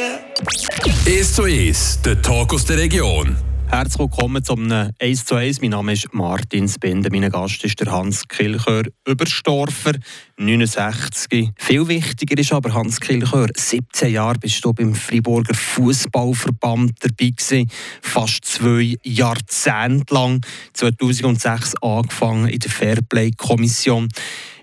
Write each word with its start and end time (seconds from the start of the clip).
1 0.00 1.34
zu 1.34 1.42
1, 1.42 2.00
der 2.02 2.22
Talk 2.22 2.54
aus 2.54 2.64
der 2.64 2.78
Region. 2.78 3.36
Herzlich 3.66 3.98
willkommen 3.98 4.42
zum 4.42 4.72
1 4.98 5.24
zu 5.26 5.34
1. 5.34 5.60
Mein 5.60 5.70
Name 5.70 5.92
ist 5.92 6.12
Martin 6.14 6.68
Spinde. 6.68 7.10
Mein 7.10 7.30
Gast 7.30 7.62
ist 7.64 7.78
der 7.80 7.92
Hans 7.92 8.26
Kilchör 8.26 8.84
Überstorfer, 9.06 9.92
69. 10.40 11.50
Viel 11.56 11.86
wichtiger 11.88 12.38
ist 12.38 12.52
aber, 12.52 12.72
Hans 12.72 12.98
Kilchör, 12.98 13.48
17 13.54 14.12
Jahre 14.12 14.38
bist 14.38 14.64
du 14.64 14.72
beim 14.72 14.94
Freiburger 14.94 15.54
Fußballverband 15.54 16.92
dabei 17.00 17.30
gewesen. 17.30 17.70
Fast 18.00 18.46
zwei 18.46 18.96
Jahrzehnte 19.02 20.14
lang. 20.14 20.40
2006 20.72 21.74
angefangen 21.82 22.48
in 22.48 22.58
der 22.58 22.70
Fairplay-Kommission. 22.70 24.08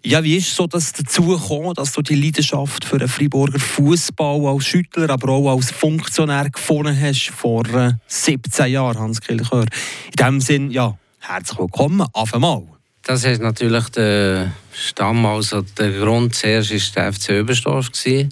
Ja, 0.03 0.23
wie 0.23 0.37
ist 0.37 0.55
so, 0.55 0.65
dass 0.65 0.93
dazu 0.93 1.27
gekommen, 1.27 1.73
dass 1.75 1.91
du 1.91 2.01
die 2.01 2.15
Leidenschaft 2.15 2.83
für 2.83 2.97
den 2.97 3.07
Freiburger 3.07 3.59
Fußball 3.59 4.47
als 4.47 4.65
Schüttler, 4.65 5.09
aber 5.09 5.29
auch 5.29 5.51
als 5.51 5.69
Funktionär 5.69 6.49
gefunden 6.49 6.99
hast 6.99 7.27
vor 7.27 7.63
17 8.07 8.65
äh, 8.65 8.69
Jahren, 8.69 8.97
Hans 8.97 9.21
Kilchör? 9.21 9.65
In 9.65 10.11
diesem 10.17 10.41
Sinn, 10.41 10.71
ja, 10.71 10.97
herzlich 11.19 11.59
willkommen, 11.59 12.07
auf 12.13 12.33
einmal. 12.33 12.76
Das 13.07 13.23
ist 13.23 13.41
natürlich 13.41 13.87
der 13.87 14.51
Stamm, 14.73 15.25
also 15.25 15.61
der 15.61 15.91
Grund 15.91 16.35
zuerst 16.35 16.71
war 16.71 17.03
der 17.03 17.13
FC 17.13 17.41
Oberstdorf. 17.41 17.89
Ich 18.03 18.27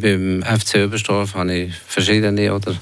beim 0.00 0.42
FC 0.42 0.86
Oberstdorf 0.86 1.34
habe 1.34 1.54
ich 1.54 1.74
verschiedene 1.74 2.54
oder 2.54 2.74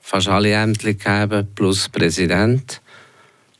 fast 0.00 0.26
alle 0.26 0.50
Ämter 0.50 0.92
gegeben, 0.92 1.46
plus 1.54 1.88
Präsident. 1.88 2.80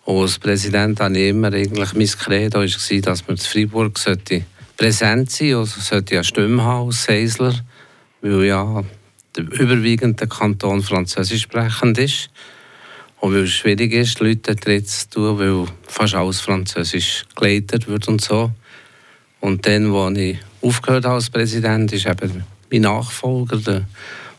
Und 0.05 0.23
als 0.23 0.41
Präsident 0.41 0.99
habe 0.99 1.17
ich 1.17 1.29
immer 1.29 1.53
eigentlich 1.53 1.95
mein 1.95 2.09
Credo 2.09 2.59
war, 2.59 3.01
dass 3.03 3.29
man 3.29 3.37
in 3.37 3.43
Freiburg 3.43 3.97
sollte 3.97 4.45
präsent 4.77 5.31
sein 5.31 5.55
und 5.55 5.67
sollte 5.67 6.17
eine 6.17 6.25
Stimme 6.25 6.65
haben 6.65 6.89
als 6.89 7.05
Seisler, 7.05 7.55
weil 8.23 8.43
ja 8.43 8.83
der 9.37 9.45
überwiegende 9.45 10.27
Kanton 10.27 10.83
Französisch 10.83 11.43
sprechend 11.43 11.97
ist. 11.97 12.29
Und 13.24 13.33
weil 13.33 13.44
es 13.44 13.53
schwierig 13.53 13.91
ist, 13.94 14.20
Leute 14.20 14.55
Tritt 14.55 14.86
zu 14.86 15.08
tun, 15.08 15.39
weil 15.39 15.67
fast 15.89 16.14
alles 16.14 16.42
Französisch 16.42 17.25
geleitet 17.34 17.89
wird 17.89 18.06
und 18.06 18.20
so. 18.20 18.53
Und 19.41 19.66
dann, 19.66 19.94
als 19.94 20.19
ich 20.19 20.39
aufgehört 20.61 21.06
als 21.06 21.31
Präsident, 21.31 21.91
ist 21.94 22.05
eben 22.05 22.44
mein 22.70 22.83
Nachfolger, 22.83 23.56
der 23.56 23.86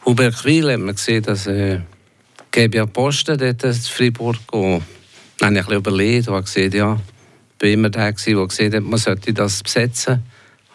Hubert 0.05 0.37
Quil, 0.37 0.71
hat 0.71 0.79
man 0.81 0.93
gesehen, 0.93 1.23
dass 1.23 1.47
äh, 1.47 1.79
gebe 2.51 2.77
ja 2.77 2.85
Posten 2.85 3.39
dort 3.39 3.63
in 3.63 3.73
Freiburg 3.73 4.37
und 4.51 4.83
dann 5.39 5.57
habe 5.57 5.61
ich 5.61 5.67
ein 5.67 5.77
überlegt 5.77 6.27
und 6.27 6.45
gesehen, 6.45 6.71
ja, 6.71 7.01
ich 7.57 7.63
war 7.63 7.69
immer 7.69 7.89
der, 7.89 8.11
der 8.11 8.47
gesehen 8.47 8.71
hat, 8.71 8.83
man 8.83 8.99
sollte 8.99 9.33
das 9.33 9.63
besetzen, 9.63 10.21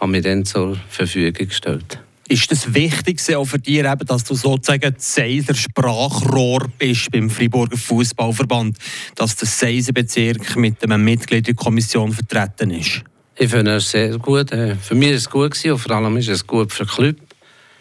habe 0.00 0.11
mich 0.11 0.24
dann 0.24 0.45
zur 0.45 0.77
Verfügung 0.89 1.47
gestellt. 1.47 2.00
Ist 2.31 2.48
das 2.48 2.73
Wichtigste 2.73 3.36
auch 3.36 3.45
für 3.45 3.59
dich, 3.59 3.78
eben, 3.78 4.06
dass 4.06 4.23
du 4.23 4.36
sozusagen 4.36 4.95
Seiser 4.98 5.53
Sprachrohr 5.53 6.70
bist 6.78 7.11
beim 7.11 7.28
Freiburger 7.28 7.77
Fußballverband, 7.77 8.78
dass 9.17 9.34
der 9.34 9.48
Seiser-Bezirk 9.48 10.55
mit 10.55 10.81
einem 10.84 11.03
Mitglied 11.05 11.48
der 11.48 11.55
Kommission 11.55 12.12
vertreten 12.12 12.70
ist? 12.70 13.03
Ich 13.34 13.51
finde 13.51 13.75
es 13.75 13.91
sehr 13.91 14.17
gut. 14.17 14.53
Äh, 14.53 14.77
für 14.77 14.95
mich 14.95 15.08
war 15.08 15.17
es 15.17 15.28
gut 15.28 15.64
und 15.64 15.78
vor 15.78 15.91
allem 15.91 16.17
ist 16.19 16.28
es 16.28 16.47
gut 16.47 16.73
für 16.73 16.84
den 16.84 16.95
Club. 16.95 17.17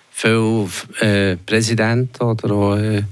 Viele 0.10 0.68
äh, 1.00 1.36
Präsidenten 1.36 2.24
oder 2.24 2.52
auch 2.52 2.76
äh, 2.76 3.04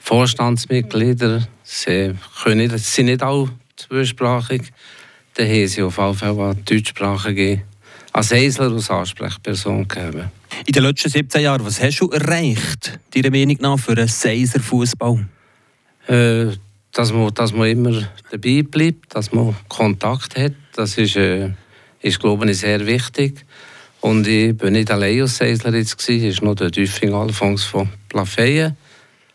Vorstandsmitglieder 0.00 1.48
sie, 1.62 2.14
können 2.42 2.58
nicht, 2.58 2.78
sind 2.84 3.06
nicht 3.06 3.22
alle 3.22 3.48
zweisprachig. 3.76 4.70
Dann 5.32 5.48
haben 5.48 5.66
sie 5.66 5.82
auf 5.82 5.96
jeden 5.96 6.14
Fall 6.14 6.40
eine 6.40 6.56
deutschsprachige 6.56 7.62
als 8.12 8.32
Eisler 8.32 8.70
als 8.70 8.90
Ansprechperson 8.90 9.88
gegeben. 9.88 10.30
In 10.66 10.72
den 10.72 10.82
letzten 10.82 11.10
17 11.10 11.42
Jahren, 11.42 11.64
was 11.64 11.82
hast 11.82 12.00
du 12.00 12.08
erreicht, 12.10 12.98
deiner 13.14 13.30
Meinung 13.30 13.56
nach, 13.60 13.78
für 13.78 13.92
einen 13.92 14.08
Seiser 14.08 14.60
Fußball? 14.60 15.26
Äh, 16.06 16.46
dass, 16.92 17.12
man, 17.12 17.34
dass 17.34 17.52
man 17.52 17.68
immer 17.68 18.08
dabei 18.30 18.62
bleibt, 18.62 19.14
dass 19.14 19.32
man 19.32 19.56
Kontakt 19.68 20.38
hat, 20.38 20.52
das 20.74 20.96
ist, 20.96 21.16
äh, 21.16 21.50
ist 22.00 22.20
glaube 22.20 22.50
ich, 22.50 22.58
sehr 22.58 22.86
wichtig. 22.86 23.44
Und 24.00 24.26
ich 24.26 24.56
bin 24.56 24.74
nicht 24.74 24.90
allein 24.90 25.22
als 25.22 25.38
Seisler 25.38 25.74
jetzt 25.74 25.98
es 26.00 26.08
ist 26.08 26.42
noch 26.42 26.54
der 26.54 26.70
Düffing 26.70 27.14
Alfons 27.14 27.64
von 27.64 27.88
Plafeyen. 28.08 28.76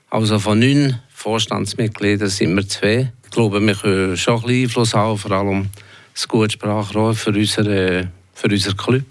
Also 0.10 0.40
von 0.40 0.60
neun 0.60 1.00
Vorstandsmitgliedern 1.10 2.30
sind 2.30 2.56
wir 2.56 2.68
zwei. 2.68 3.12
Ich 3.24 3.32
glaube, 3.32 3.60
wir 3.60 3.76
können 3.76 4.16
schon 4.16 4.36
ein 4.36 4.42
bisschen 4.42 4.64
Einfluss 4.64 4.94
haben, 4.94 5.18
vor 5.18 5.32
allem 5.32 5.70
das 6.14 6.28
gute 6.28 6.52
Sprachrohr 6.52 7.14
für, 7.14 7.32
unsere, 7.32 8.12
für 8.34 8.48
unseren 8.48 8.78
Club. 8.78 9.06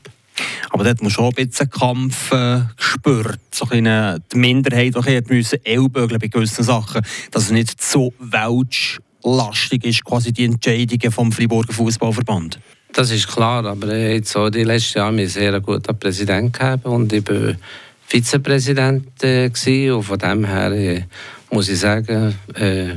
Aber 0.71 0.84
dort 0.84 1.03
muss 1.03 1.12
schon 1.12 1.27
ein 1.27 1.47
bisschen 1.47 1.71
Kampf 1.71 2.33
äh, 2.33 2.61
gespürt. 2.77 3.41
So 3.53 3.67
eine, 3.71 4.21
die 4.33 4.37
Minderheit, 4.37 4.95
die 4.95 5.34
müssen 5.34 5.65
ellbögeln 5.65 6.21
bei 6.21 6.29
gewissen 6.29 6.65
Sachen, 6.65 7.03
dass 7.31 7.45
es 7.45 7.51
nicht 7.51 7.83
so 7.83 8.12
welschlastig 8.19 9.84
ist, 9.84 10.05
quasi 10.05 10.33
die 10.33 10.45
Entscheidungen 10.45 11.11
vom 11.11 11.33
Freiburger 11.33 11.73
Fußballverband. 11.73 12.59
Das 12.93 13.11
ist 13.11 13.29
klar, 13.29 13.65
aber 13.67 13.97
jetzt 13.97 14.33
so 14.33 14.49
die 14.49 14.65
letzten 14.65 14.99
Jahre 14.99 15.17
wir 15.17 15.29
sehr 15.29 15.61
guten 15.61 15.99
Präsident 15.99 16.53
gehabt 16.53 16.87
und 16.87 17.12
ich 17.12 17.29
war 17.29 17.55
Vizepräsident 18.06 19.23
äh, 19.23 19.50
und 19.91 20.03
von 20.03 20.19
dem 20.19 20.47
her 20.47 20.73
äh, 20.73 21.03
muss 21.50 21.69
ich 21.69 21.79
sagen, 21.79 22.35
äh, 22.55 22.95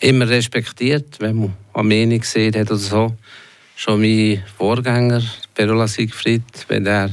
immer 0.00 0.28
respektiert, 0.28 1.16
wenn 1.20 1.36
man 1.36 1.54
eine 1.72 1.88
Meinung 1.88 2.22
hat 2.22 2.70
oder 2.70 2.76
so. 2.76 3.14
Schon 3.74 4.02
mein 4.02 4.42
Vorgänger, 4.58 5.22
Perola 5.60 5.86
Siegfried, 5.86 6.42
wenn 6.68 6.86
er 6.86 7.10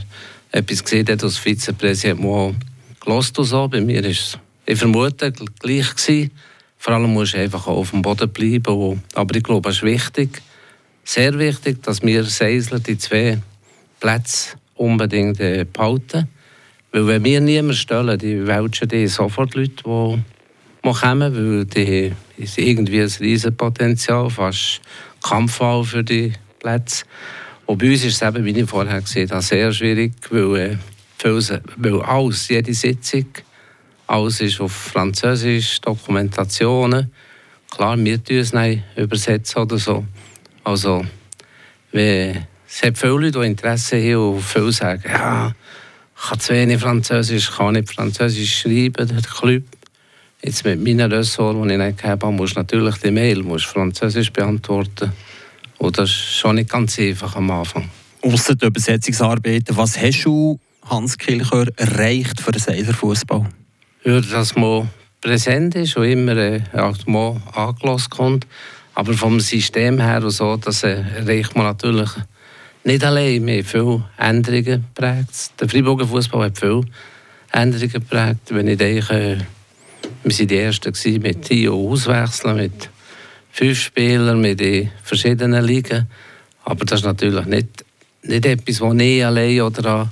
etwas 0.53 0.81
gesehen 0.81 1.05
hat 1.09 1.21
als 1.21 1.37
Vizepräsident, 1.37 2.21
man 2.21 2.55
gelost 3.03 3.37
und 3.37 3.43
so. 3.43 3.67
Bei 3.67 3.81
mir 3.81 4.05
ist 4.05 4.19
es, 4.19 4.39
ich 4.65 4.79
vermute, 4.79 5.33
gleich 5.33 5.93
gewesen. 5.93 6.31
Vor 6.77 6.93
allem 6.93 7.11
muss 7.11 7.33
ich 7.33 7.41
einfach 7.41 7.67
auf 7.67 7.91
dem 7.91 8.01
Boden 8.01 8.29
bleiben. 8.29 9.03
Aber 9.15 9.35
ich 9.35 9.43
glaube, 9.43 9.67
es 9.67 9.75
ist 9.77 9.83
wichtig, 9.83 10.41
sehr 11.03 11.37
wichtig, 11.37 11.83
dass 11.83 12.01
wir 12.03 12.23
Seisler 12.23 12.79
die 12.79 12.97
zwei 12.97 13.37
Plätze 13.99 14.55
unbedingt 14.75 15.41
äh, 15.41 15.65
behalten. 15.65 16.29
Weil 16.93 17.05
wenn 17.05 17.25
wir 17.25 17.41
niemand 17.41 17.75
stellen, 17.75 18.17
die 18.17 18.47
welchen 18.47 18.87
die 18.87 19.07
sofort 19.07 19.55
Leute, 19.55 19.83
die 19.83 20.93
kommen, 20.93 21.35
weil 21.35 21.65
die 21.65 22.13
ist 22.37 22.57
irgendwie 22.57 23.01
ein 23.01 23.11
Riesenpotenzial, 23.19 24.29
fast 24.29 24.79
Kampfwahl 25.21 25.83
für 25.83 26.05
die 26.05 26.31
Plätze. 26.59 27.03
Und 27.67 27.77
bei 27.79 27.91
uns 27.91 28.05
ist 28.05 28.15
es 28.15 28.21
eben, 28.21 28.45
wie 28.45 28.57
ich 28.57 28.69
vorher 28.69 29.01
gesehen 29.01 29.29
habe, 29.29 29.41
sehr 29.41 29.71
schwierig, 29.73 30.13
weil, 30.29 30.55
äh, 30.55 30.77
weil 31.75 32.01
alles, 32.01 32.47
jede 32.47 32.73
Sitzung, 32.73 33.25
alles 34.07 34.39
ist 34.39 34.61
auf 34.61 34.71
Französisch, 34.71 35.81
Dokumentationen. 35.81 37.11
Klar, 37.69 37.97
wir 37.97 38.23
tun 38.23 38.37
es 38.37 38.53
nicht 38.53 38.83
übersetzen 38.95 39.61
oder 39.61 39.77
so. 39.77 40.05
Also, 40.63 41.05
es 41.91 42.83
hat 42.83 42.97
viele 42.97 43.11
Leute, 43.11 43.41
die 43.41 43.47
Interesse 43.47 43.97
haben 43.97 44.35
und 44.35 44.43
viele 44.43 44.71
sagen, 44.71 45.03
ja, 45.05 45.53
ich 46.15 46.29
kann 46.29 46.39
zu 46.39 46.53
wenig 46.53 46.79
Französisch, 46.79 47.51
kann 47.51 47.73
nicht 47.73 47.91
Französisch 47.93 48.61
schreiben, 48.61 49.07
der 49.07 49.21
Club. 49.21 49.63
Jetzt 50.41 50.63
mit 50.63 50.81
meinen 50.81 51.11
Ressorts, 51.11 51.59
die 51.61 51.73
ich 51.73 51.77
nicht 51.77 52.03
habe, 52.03 52.31
musst 52.31 52.55
du 52.55 52.61
natürlich 52.61 52.95
die 52.97 53.11
Mail 53.11 53.43
musst 53.43 53.65
Französisch 53.65 54.31
beantworten. 54.31 55.11
Und 55.77 55.97
das 55.97 56.09
ist 56.09 56.37
schon 56.37 56.55
nicht 56.55 56.69
ganz 56.69 56.97
einfach 56.99 57.35
am 57.35 57.51
Anfang. 57.51 57.89
Außer 58.21 58.55
der 58.55 58.69
Übersetzungsarbeiten, 58.69 59.77
was 59.77 59.99
hast 59.99 60.23
du, 60.23 60.59
Hans 60.85 61.17
Kilchör, 61.17 61.67
erreicht 61.75 62.41
für 62.41 62.51
den 62.51 62.61
Seiler 62.61 62.93
Fußball? 62.93 63.45
Ja, 64.03 64.21
dass 64.21 64.55
man 64.55 64.89
präsent 65.21 65.75
ist 65.75 65.97
und 65.97 66.05
immer 66.05 66.35
äh, 66.37 66.61
mal 67.05 67.41
angelassen 67.53 68.09
kommt. 68.09 68.47
Aber 68.95 69.13
vom 69.13 69.39
System 69.39 69.99
her 69.99 70.23
und 70.23 70.31
so, 70.31 70.57
das 70.57 70.83
äh, 70.83 71.03
erreicht 71.17 71.55
man 71.55 71.65
natürlich 71.65 72.09
nicht 72.83 73.03
allein. 73.03 73.45
Wir 73.45 73.57
haben 73.57 73.63
viele 73.63 74.03
Änderungen 74.17 74.63
geprägt. 74.95 75.51
Der 75.59 75.69
Freiburger 75.69 76.07
Fußball 76.07 76.45
hat 76.45 76.57
viele 76.57 76.81
Änderungen 77.51 77.91
geprägt. 77.91 78.39
Wenn 78.49 78.67
ich 78.67 78.77
denke, 78.77 79.45
wir 80.23 80.37
waren 80.37 80.47
die 80.47 80.57
Ersten 80.57 81.21
mit 81.21 81.43
Tio 81.43 81.91
auswechseln, 81.91 82.55
mit 82.55 82.89
fünf 83.57 83.81
Spielern, 83.81 84.39
mit 84.39 84.59
den 84.59 84.91
verschiedenen 85.03 85.65
Ligen. 85.65 86.07
Aber 86.63 86.85
das 86.85 86.99
ist 86.99 87.05
natürlich 87.05 87.45
nicht, 87.45 87.85
nicht 88.21 88.45
etwas, 88.45 88.77
das 88.77 88.93
ich 88.99 89.25
allein 89.25 89.61
oder 89.61 90.11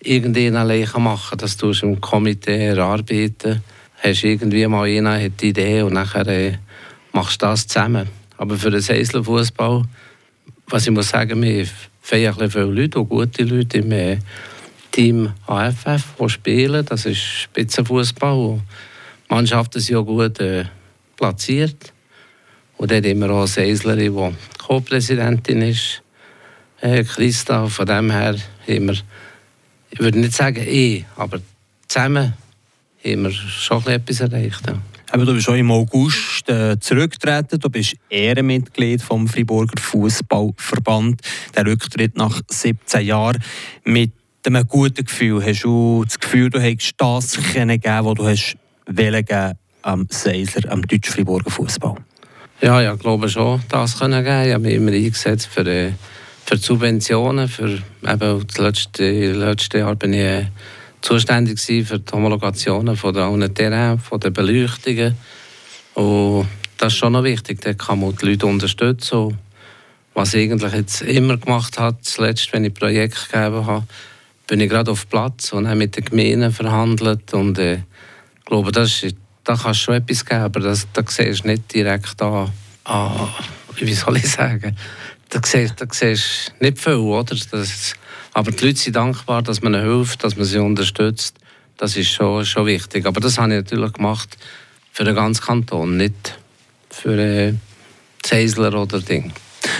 irgendjemand 0.00 0.70
allein 0.70 0.88
machen 1.02 1.28
kann. 1.28 1.38
Das 1.38 1.58
tust 1.58 1.82
du 1.82 1.86
im 1.86 2.00
Komitee 2.00 2.68
erarbeiten. 2.68 3.62
Hast 4.02 4.24
irgendwie 4.24 4.66
mal 4.66 4.84
eine 4.84 5.22
hat 5.22 5.42
Idee 5.42 5.82
und 5.82 5.92
nachher 5.92 6.26
äh, 6.28 6.54
machst 7.12 7.42
du 7.42 7.46
das 7.46 7.66
zusammen. 7.66 8.08
Aber 8.38 8.56
für 8.56 8.70
den 8.70 8.80
Seisler-Fußball, 8.80 9.82
was 10.68 10.86
ich 10.86 10.92
muss 10.92 11.10
sagen, 11.10 11.42
wir 11.42 11.66
haben 11.66 12.50
viele 12.50 12.64
Leute, 12.64 13.00
auch 13.00 13.04
gute 13.04 13.44
Leute 13.44 13.78
im 13.78 13.92
äh, 13.92 14.18
Team 14.92 15.30
AFF, 15.46 16.14
die 16.18 16.28
spielen. 16.30 16.86
Das 16.86 17.04
ist 17.04 17.20
Spitzenfußball. 17.20 18.60
Die 19.28 19.34
Mannschaft 19.34 19.76
ist 19.76 19.90
ja 19.90 20.00
gut 20.00 20.40
äh, 20.40 20.64
platziert. 21.16 21.92
Und 22.78 22.90
dann 22.90 23.04
immer 23.04 23.30
auch 23.30 23.56
eine 23.56 23.66
Eislerin, 23.66 24.16
die 24.16 24.58
Co-Präsidentin 24.58 25.62
ist, 25.62 26.02
äh, 26.80 27.04
Christa. 27.04 27.66
Von 27.66 27.86
dem 27.86 28.10
her 28.10 28.36
haben 28.66 28.86
wir, 28.86 28.96
ich 29.90 29.98
würde 29.98 30.20
nicht 30.20 30.34
sagen 30.34 30.64
ich, 30.66 31.04
aber 31.16 31.40
zusammen 31.88 32.34
haben 33.04 33.22
wir 33.22 33.30
schon 33.30 33.86
etwas 33.86 34.20
erreicht. 34.20 34.66
Ja. 34.66 34.78
Aber 35.10 35.24
du 35.24 35.32
bist 35.32 35.46
schon 35.46 35.56
im 35.56 35.70
August 35.70 36.48
äh, 36.48 36.78
zurückgetreten. 36.78 37.58
Du 37.58 37.70
bist 37.70 37.96
Ehrenmitglied 38.10 39.02
vom 39.02 39.26
Friburger 39.26 39.80
Fußballverband. 39.80 41.22
Der 41.56 41.66
Rücktritt 41.66 42.16
nach 42.16 42.42
17 42.48 43.06
Jahren 43.06 43.42
mit 43.84 44.12
einem 44.44 44.66
guten 44.66 45.04
Gefühl. 45.04 45.44
Hast 45.44 45.64
du 45.64 46.04
das 46.04 46.18
Gefühl, 46.18 46.50
du 46.50 46.60
hättest 46.60 46.94
das 46.98 47.32
geben 47.32 47.80
was 47.82 48.14
du 48.14 48.26
hast 48.26 48.56
geben 48.86 49.58
am 49.82 50.06
Seisler, 50.10 50.70
am 50.70 50.82
deutschen 50.82 51.12
Friburger 51.12 51.50
Fußball? 51.50 51.96
Ja, 52.60 52.92
ich 52.92 52.98
glaube 52.98 53.28
schon, 53.28 53.62
das 53.68 54.00
können 54.00 54.24
geben. 54.24 54.46
Ich 54.46 54.52
habe 54.52 54.62
mich 54.64 54.74
immer 54.74 54.90
eingesetzt 54.90 55.46
für, 55.46 55.64
äh, 55.64 55.92
für 56.44 56.56
Subventionen. 56.56 57.48
Für, 57.48 57.68
eben, 57.68 58.46
das 58.46 58.58
letzte, 58.58 59.32
letzte 59.32 59.78
Jahr 59.78 59.94
bin 59.94 60.12
ich 60.12 60.20
äh, 60.20 60.46
zuständig 61.00 61.60
für 61.60 62.00
die 62.00 62.12
Homologationen 62.12 62.96
von 62.96 63.14
der 63.14 63.54
Terrain, 63.54 64.00
von 64.00 64.18
den 64.18 64.32
Beleuchtungen. 64.32 65.14
Und 65.94 66.48
das 66.78 66.94
ist 66.94 66.98
schon 66.98 67.12
noch 67.12 67.22
wichtig, 67.22 67.60
da 67.60 67.74
kann 67.74 68.00
man 68.00 68.16
die 68.16 68.26
Leute 68.26 68.46
unterstützen. 68.46 69.38
was 70.14 70.34
ich 70.34 70.50
eigentlich 70.50 70.72
jetzt 70.72 71.02
immer 71.02 71.36
gemacht 71.36 71.78
habe, 71.78 71.98
zuletzt, 72.02 72.52
wenn 72.52 72.64
ich 72.64 72.74
Projekte 72.74 73.20
gegeben 73.30 73.66
habe, 73.66 73.86
bin 74.48 74.58
ich 74.58 74.68
gerade 74.68 74.90
auf 74.90 75.08
Platz 75.08 75.52
und 75.52 75.68
habe 75.68 75.76
mit 75.76 75.96
den 75.96 76.04
Gemeinden 76.04 76.50
verhandelt 76.50 77.32
und 77.34 77.56
äh, 77.58 77.74
ich 78.38 78.44
glaube, 78.46 78.72
das 78.72 79.04
ist, 79.04 79.16
da 79.48 79.56
kannst 79.56 79.80
du 79.80 79.84
schon 79.84 79.94
etwas 79.94 80.24
geben, 80.26 80.42
aber 80.42 80.60
das, 80.60 80.86
da 80.92 81.02
siehst 81.06 81.44
du 81.44 81.48
nicht 81.48 81.72
direkt 81.72 82.20
an, 82.20 82.52
an 82.84 83.28
wie 83.76 83.94
soll 83.94 84.18
ich 84.18 84.28
sagen, 84.28 84.76
da 85.30 85.40
siehst, 85.42 85.80
da 85.80 85.86
siehst 85.90 86.52
nicht 86.60 86.78
viel, 86.78 86.94
oder? 86.94 87.34
Das, 87.50 87.94
aber 88.34 88.50
die 88.50 88.66
Leute 88.66 88.78
sind 88.78 88.96
dankbar, 88.96 89.40
dass 89.42 89.62
man 89.62 89.72
ihnen 89.72 89.84
hilft, 89.84 90.22
dass 90.22 90.36
man 90.36 90.44
sie 90.44 90.58
unterstützt. 90.58 91.36
Das 91.78 91.96
ist 91.96 92.10
schon, 92.10 92.44
schon 92.44 92.66
wichtig. 92.66 93.06
Aber 93.06 93.20
das 93.20 93.38
habe 93.38 93.54
ich 93.54 93.62
natürlich 93.62 93.92
gemacht 93.94 94.36
für 94.92 95.04
den 95.04 95.14
ganzen 95.14 95.42
Kanton, 95.42 95.96
nicht 95.96 96.38
für 96.90 97.18
äh, 97.18 97.54
Zeisler 98.22 98.74
oder 98.74 99.00
Ding. 99.00 99.32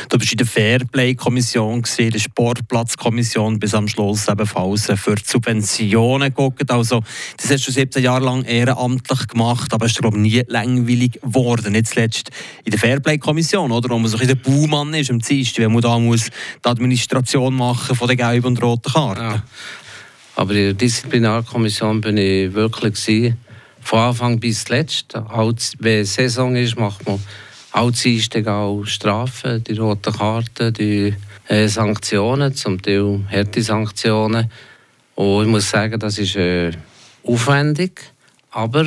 Du 0.09 0.19
bist 0.19 0.33
in 0.33 0.39
der 0.39 0.47
Fairplay-Kommission, 0.47 1.85
der 1.99 2.19
Sportplatzkommission, 2.19 3.59
bis 3.59 3.75
am 3.75 3.89
Schluss 3.89 4.29
ebenfalls 4.29 4.87
für 4.97 5.15
die 5.15 5.23
Subventionen 5.25 6.29
geguckt. 6.29 6.71
Also, 6.71 7.03
das 7.37 7.51
hast 7.51 7.69
du 7.69 7.73
17 7.73 8.03
Jahre 8.03 8.25
lang 8.25 8.45
ehrenamtlich 8.45 9.29
gemacht, 9.29 9.73
aber 9.73 9.87
es 9.87 9.93
ist 9.93 10.01
glaube 10.01 10.19
nie 10.19 10.43
langweilig 10.49 11.21
geworden. 11.21 11.73
Nicht 11.73 11.89
zuletzt 11.89 12.31
in 12.65 12.71
der 12.71 12.81
Fairplay-Kommission, 12.81 13.71
oder? 13.71 13.91
Wo 13.91 13.99
man 13.99 14.09
so 14.09 14.19
ein 14.19 14.27
der 14.27 14.35
Baumann 14.35 14.95
ist 14.95 15.11
am 15.11 15.19
Dienstag, 15.19 15.65
wenn 15.65 15.73
man 15.73 15.83
da 15.83 15.99
muss 15.99 16.31
die 16.65 16.69
Administration 16.69 17.55
machen 17.55 17.95
von 17.95 18.09
den 18.09 18.17
gelben 18.17 18.47
und 18.47 18.63
roten 18.63 18.93
Karten. 18.93 19.21
Ja. 19.21 19.43
Aber 20.37 20.53
in 20.53 20.65
der 20.65 20.75
Disziplinarkommission 20.75 22.01
bin 22.01 22.17
ich 22.17 22.53
wirklich 22.55 22.95
gewesen, 22.95 23.37
von 23.81 23.99
Anfang 23.99 24.41
bis 24.41 24.65
zuletzt. 24.65 25.15
Wenn 25.79 26.05
Saison 26.05 26.57
ist, 26.57 26.79
macht 26.79 27.07
man 27.07 27.21
Dienstag 27.91 28.47
auch 28.47 28.85
Strafen, 28.85 29.63
die 29.65 29.77
roten 29.77 30.13
Karten, 30.13 30.73
die 30.73 31.15
äh, 31.49 31.69
Sanktionen, 31.69 32.55
zum 32.55 32.81
Teil 32.81 33.21
harte 33.31 33.63
Sanktionen. 33.63 34.51
Und 35.15 35.45
ich 35.45 35.51
muss 35.51 35.71
sagen, 35.71 35.99
das 35.99 36.19
ist 36.19 36.37
äh, 36.37 36.73
aufwendig, 37.25 38.01
aber 38.51 38.87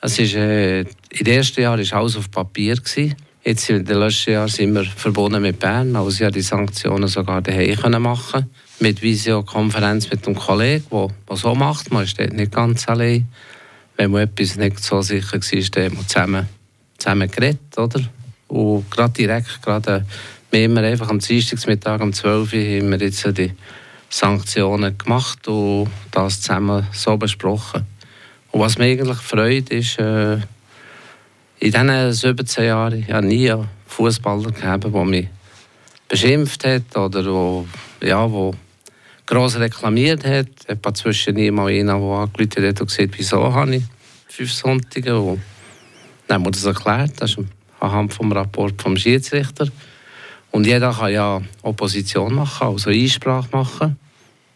es 0.00 0.18
ist, 0.18 0.34
äh, 0.34 0.84
den 0.84 1.26
ersten 1.26 1.62
Jahren 1.62 1.90
war 1.90 1.98
alles 2.00 2.16
auf 2.16 2.30
Papier. 2.30 2.76
Gewesen. 2.76 3.14
Jetzt 3.44 3.70
in 3.70 3.84
den 3.84 3.98
letzten 3.98 4.32
Jahren 4.32 4.48
sind 4.48 4.74
wir 4.74 4.84
verbunden 4.84 5.40
mit 5.40 5.58
Bern, 5.58 5.96
also 5.96 6.24
ich 6.24 6.32
die 6.32 6.42
Sanktionen 6.42 7.08
sogar 7.08 7.40
daheim 7.40 8.02
machen 8.02 8.50
mit 8.80 9.02
Visiokonferenz 9.02 10.10
mit 10.10 10.26
einem 10.26 10.36
Kollegen, 10.36 10.84
der, 10.90 11.08
der 11.28 11.36
so 11.36 11.54
macht. 11.54 11.90
Man 11.90 12.06
steht 12.06 12.32
nicht 12.32 12.52
ganz 12.52 12.88
allein. 12.88 13.26
Wenn 13.96 14.10
man 14.10 14.22
etwas 14.22 14.56
nicht 14.56 14.82
so 14.82 15.02
sicher 15.02 15.40
war, 15.40 15.70
dann 15.70 15.84
haben 15.84 15.96
wir 15.96 16.06
zusammen, 16.06 16.48
zusammen 16.98 17.30
geredet, 17.30 17.78
oder? 17.78 18.00
Und 18.48 18.90
gerade 18.90 19.12
direkt, 19.12 19.62
gerade, 19.62 20.04
wir 20.50 20.64
haben 20.64 20.78
einfach 20.78 21.08
am 21.08 21.18
Dienstagsmittag 21.18 22.00
um 22.00 22.12
12 22.12 22.52
Uhr 22.52 22.58
haben 22.60 22.90
wir 22.90 22.98
jetzt 22.98 23.24
die 23.38 23.52
Sanktionen 24.08 24.96
gemacht 24.96 25.46
und 25.48 25.88
das 26.10 26.40
zusammen 26.40 26.86
so 26.92 27.16
besprochen. 27.16 27.86
Und 28.50 28.60
was 28.60 28.78
mich 28.78 28.98
eigentlich 28.98 29.18
freut, 29.18 29.68
ist, 29.70 29.98
äh, 29.98 30.38
in 31.60 31.72
diesen 31.72 32.12
17 32.12 32.64
Jahren 32.64 33.06
habe 33.08 33.26
nie 33.26 33.50
einen 33.50 33.68
Fußballer 33.86 34.50
gegeben, 34.52 34.92
der 34.92 35.04
mich 35.04 35.28
beschimpft 36.08 36.64
hat 36.64 36.96
oder 36.96 37.24
wo, 37.26 37.66
ja, 38.00 38.30
wo 38.30 38.54
gross 39.26 39.58
reklamiert 39.58 40.24
hat. 40.24 40.48
Ich 40.66 40.70
habe 40.70 40.92
zwischen 40.94 41.54
mal 41.54 41.68
einen, 41.68 41.86
der 41.86 41.94
angerufen 41.96 42.66
hat 42.66 42.80
und 42.80 42.86
gesagt, 42.86 43.18
wieso 43.18 43.52
habe 43.52 43.76
ich 43.76 43.82
fünf 44.28 44.52
Sonntage. 44.52 45.18
Und 45.18 45.42
dann 46.26 46.36
haben 46.36 46.46
wir 46.46 46.50
das 46.52 46.64
erklärt. 46.64 47.12
Das 47.18 47.32
ist 47.32 47.38
anhand 47.80 48.12
vom 48.14 48.32
Rapport 48.32 48.80
vom 48.80 48.96
Schiedsrichter. 48.96 49.68
Und 50.50 50.66
jeder 50.66 50.92
kann 50.92 51.12
ja 51.12 51.42
Opposition 51.62 52.34
machen, 52.34 52.68
also 52.68 52.90
Einsprache 52.90 53.48
machen. 53.52 53.98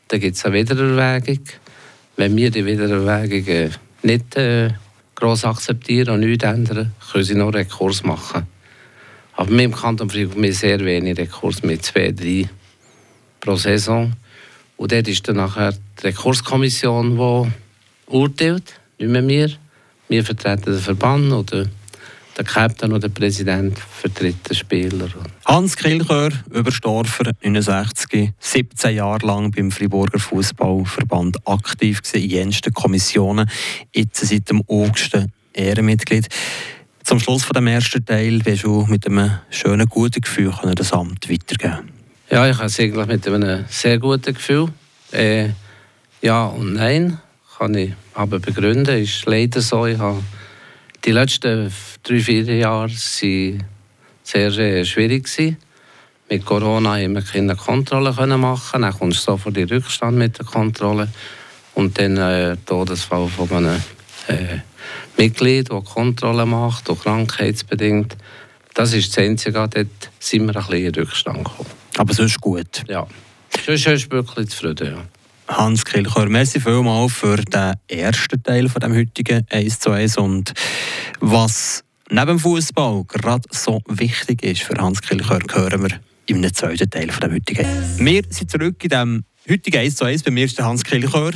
Dann 0.08 0.20
gibt 0.20 0.36
es 0.36 0.44
eine 0.44 0.54
Wiedererwägung. 0.54 1.40
Wenn 2.16 2.36
wir 2.36 2.50
die 2.50 2.64
Wiedererwägung 2.64 3.46
äh, 3.46 3.70
nicht 4.02 4.36
äh, 4.36 4.70
gross 5.14 5.44
akzeptieren 5.44 6.14
und 6.14 6.20
nichts 6.20 6.44
ändern, 6.44 6.92
können 7.10 7.24
sie 7.24 7.34
noch 7.34 7.54
Rekurs 7.54 8.02
machen. 8.02 8.46
Aber 9.34 9.50
wir 9.50 9.64
im 9.64 9.74
Kanton 9.74 10.10
Fribourg 10.10 10.52
sehr 10.52 10.80
wenig 10.80 11.16
Rekurs, 11.16 11.62
mit 11.62 11.84
zwei, 11.84 12.12
drei 12.12 12.48
pro 13.40 13.56
Saison. 13.56 14.12
Und 14.76 14.92
dort 14.92 15.08
ist 15.08 15.26
dann 15.28 15.36
nachher 15.36 15.72
die 15.72 16.06
Rekurskommission, 16.06 17.16
die 17.16 18.12
urteilt, 18.12 18.80
nicht 18.98 19.10
mehr 19.10 19.26
wir. 19.26 19.50
Wir 20.08 20.24
vertreten 20.24 20.72
den 20.72 20.80
Verband 20.80 21.32
oder 21.32 21.66
der 22.37 22.44
Captain 22.44 22.90
oder 22.93 23.08
der 23.08 23.20
Präsident 23.20 23.79
vertritt 23.79 24.49
den 24.49 24.56
Spieler. 24.56 25.08
Hans 25.44 25.76
Kilchör, 25.76 26.31
Überstorfer, 26.50 27.32
69, 27.43 28.32
17 28.38 28.96
Jahre 28.96 29.26
lang 29.26 29.50
beim 29.50 29.70
Friburger 29.70 30.19
Fußballverband 30.19 31.46
aktiv 31.46 32.00
in 32.14 32.29
jensten 32.29 32.73
Kommissionen, 32.73 33.49
jetzt 33.94 34.26
seit 34.26 34.49
dem 34.49 34.62
August 34.69 35.17
Ehrenmitglied. 35.52 36.29
Zum 37.05 37.19
Schluss 37.19 37.44
von 37.44 37.55
dem 37.55 37.67
ersten 37.67 38.05
Teil 38.05 38.44
wirst 38.44 38.64
du 38.64 38.87
mit 38.88 39.06
einem 39.06 39.38
schönen, 39.50 39.87
guten 39.87 40.20
Gefühl 40.20 40.55
das 40.75 40.93
Amt 40.93 41.29
weitergeben 41.29 41.90
Ja, 42.31 42.49
ich 42.49 42.56
habe 42.56 42.67
es 42.67 42.79
eigentlich 42.79 43.06
mit 43.06 43.26
einem 43.26 43.64
sehr 43.69 43.99
guten 43.99 44.34
Gefühl. 44.34 44.69
Äh, 45.11 45.50
ja 46.23 46.46
und 46.46 46.75
nein, 46.75 47.19
kann 47.58 47.75
ich 47.75 47.93
aber 48.14 48.38
begründen. 48.38 49.02
Ist 49.02 49.26
leider 49.26 49.61
so, 49.61 49.87
ich 49.87 49.99
habe 49.99 50.23
die 51.04 51.12
letzten 51.12 51.72
drei, 52.03 52.20
vier 52.20 52.44
Jahre 52.44 52.91
waren 52.91 53.65
sehr 54.24 54.84
schwierig. 54.84 55.24
Gewesen. 55.24 55.56
Mit 56.29 56.44
Corona 56.44 56.96
haben 56.96 57.15
wir 57.15 57.22
keine 57.22 57.56
Kontrolle 57.56 58.12
machen. 58.38 58.82
Dann 58.82 58.98
kommt 58.98 59.15
sofort 59.15 59.56
die 59.56 59.65
Rückstand 59.65 60.17
mit 60.17 60.38
der 60.38 60.46
Kontrolle. 60.46 61.08
Und 61.74 61.98
dann 61.98 62.17
äh, 62.17 62.56
Todesfall 62.65 63.29
von 63.29 63.50
einem 63.53 63.82
äh, 64.29 64.58
Mitglied, 65.17 65.70
das 65.70 65.84
Kontrolle 65.84 66.46
macht, 66.46 66.88
auch 66.91 67.03
krankheitsbedingt. 67.03 68.17
Das 68.74 68.93
ist 68.93 69.17
das 69.17 69.24
Einzige, 69.24 69.53
dort 69.53 69.88
sind 70.19 70.46
wir 70.46 70.56
ein 70.56 70.67
bisschen 70.67 70.86
in 70.86 70.94
Rückstand 70.94 71.44
gekommen. 71.44 71.70
Aber 71.98 72.15
sonst 72.15 72.41
gut? 72.41 72.82
Ja, 72.88 73.06
sonst 73.67 73.86
ist 73.86 74.10
wirklich 74.10 74.48
zufrieden, 74.48 74.94
ja. 74.94 75.05
Hans 75.56 75.85
Kilchör, 75.85 76.31
merci 76.31 76.61
vielmals 76.61 77.13
für 77.13 77.37
den 77.37 77.75
ersten 77.87 78.43
Teil 78.43 78.71
von 78.71 78.81
dem 78.81 78.94
heutigen 78.94 79.47
1 79.51 79.81
zu 79.81 79.91
1 79.91 80.17
und 80.17 80.55
was 81.21 81.85
neben 82.11 82.39
Fußball 82.39 83.05
gerade 83.05 83.47
so 83.51 83.81
wichtig 83.87 84.43
ist 84.43 84.63
für 84.63 84.75
Hans 84.79 85.03
Kilchör, 85.03 85.41
hören 85.53 85.82
wir 85.82 86.01
im 86.27 86.55
zweiten 86.55 86.89
Teil 86.89 87.11
von 87.11 87.21
dem 87.21 87.35
heutigen. 87.35 87.67
Wir 87.99 88.23
sind 88.31 88.51
zurück 88.51 88.82
in 88.82 88.89
dem 88.89 89.25
heutigen 89.49 89.77
1 89.77 89.97
zu 89.97 90.06
1. 90.06 90.23
Bei 90.23 90.31
mir 90.31 90.47
ist 90.47 90.56
der 90.56 90.65
Hans 90.65 90.85
Kilchör, 90.85 91.32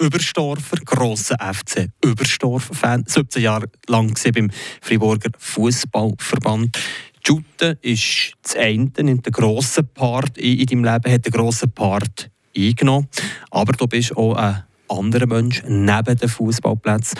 Überstorfer, 0.00 0.78
grosser 0.86 1.36
FC 1.38 1.90
Überstorfer-Fan, 2.02 3.04
17 3.06 3.42
Jahre 3.42 3.66
lang 3.86 4.14
beim 4.32 4.50
Friburger 4.80 5.30
Fußballverband. 5.36 6.78
Jute 7.26 7.78
ist 7.82 8.32
das 8.42 8.56
eine, 8.56 8.90
nimmt 9.02 9.26
einen 9.26 9.32
grossen 9.32 9.86
Part 9.92 10.38
in, 10.38 10.58
in 10.58 10.66
deinem 10.66 10.84
Leben, 10.84 11.12
hat 11.12 11.26
einen 11.26 11.32
grossen 11.32 11.70
Part 11.70 12.30
eingenommen. 12.66 13.08
Aber 13.50 13.72
du 13.72 13.86
bist 13.86 14.16
auch 14.16 14.34
ein 14.34 14.64
anderer 14.88 15.26
Mensch 15.26 15.62
neben 15.66 16.16
dem 16.16 16.28
Fußballplatz. 16.28 17.14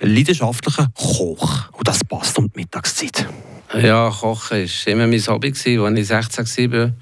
Leidenschaftlicher 0.00 0.90
Koch. 0.94 1.70
Und 1.72 1.88
das 1.88 2.04
passt 2.04 2.38
um 2.38 2.50
die 2.50 2.60
Mittagszeit. 2.60 3.26
Ja, 3.74 4.10
Kochen 4.10 4.58
war 4.58 4.92
immer 4.92 5.06
mein 5.06 5.20
Hobby. 5.20 5.48
Als 5.48 5.66
ich 5.66 6.06
16 6.06 6.72
war, 6.72 6.92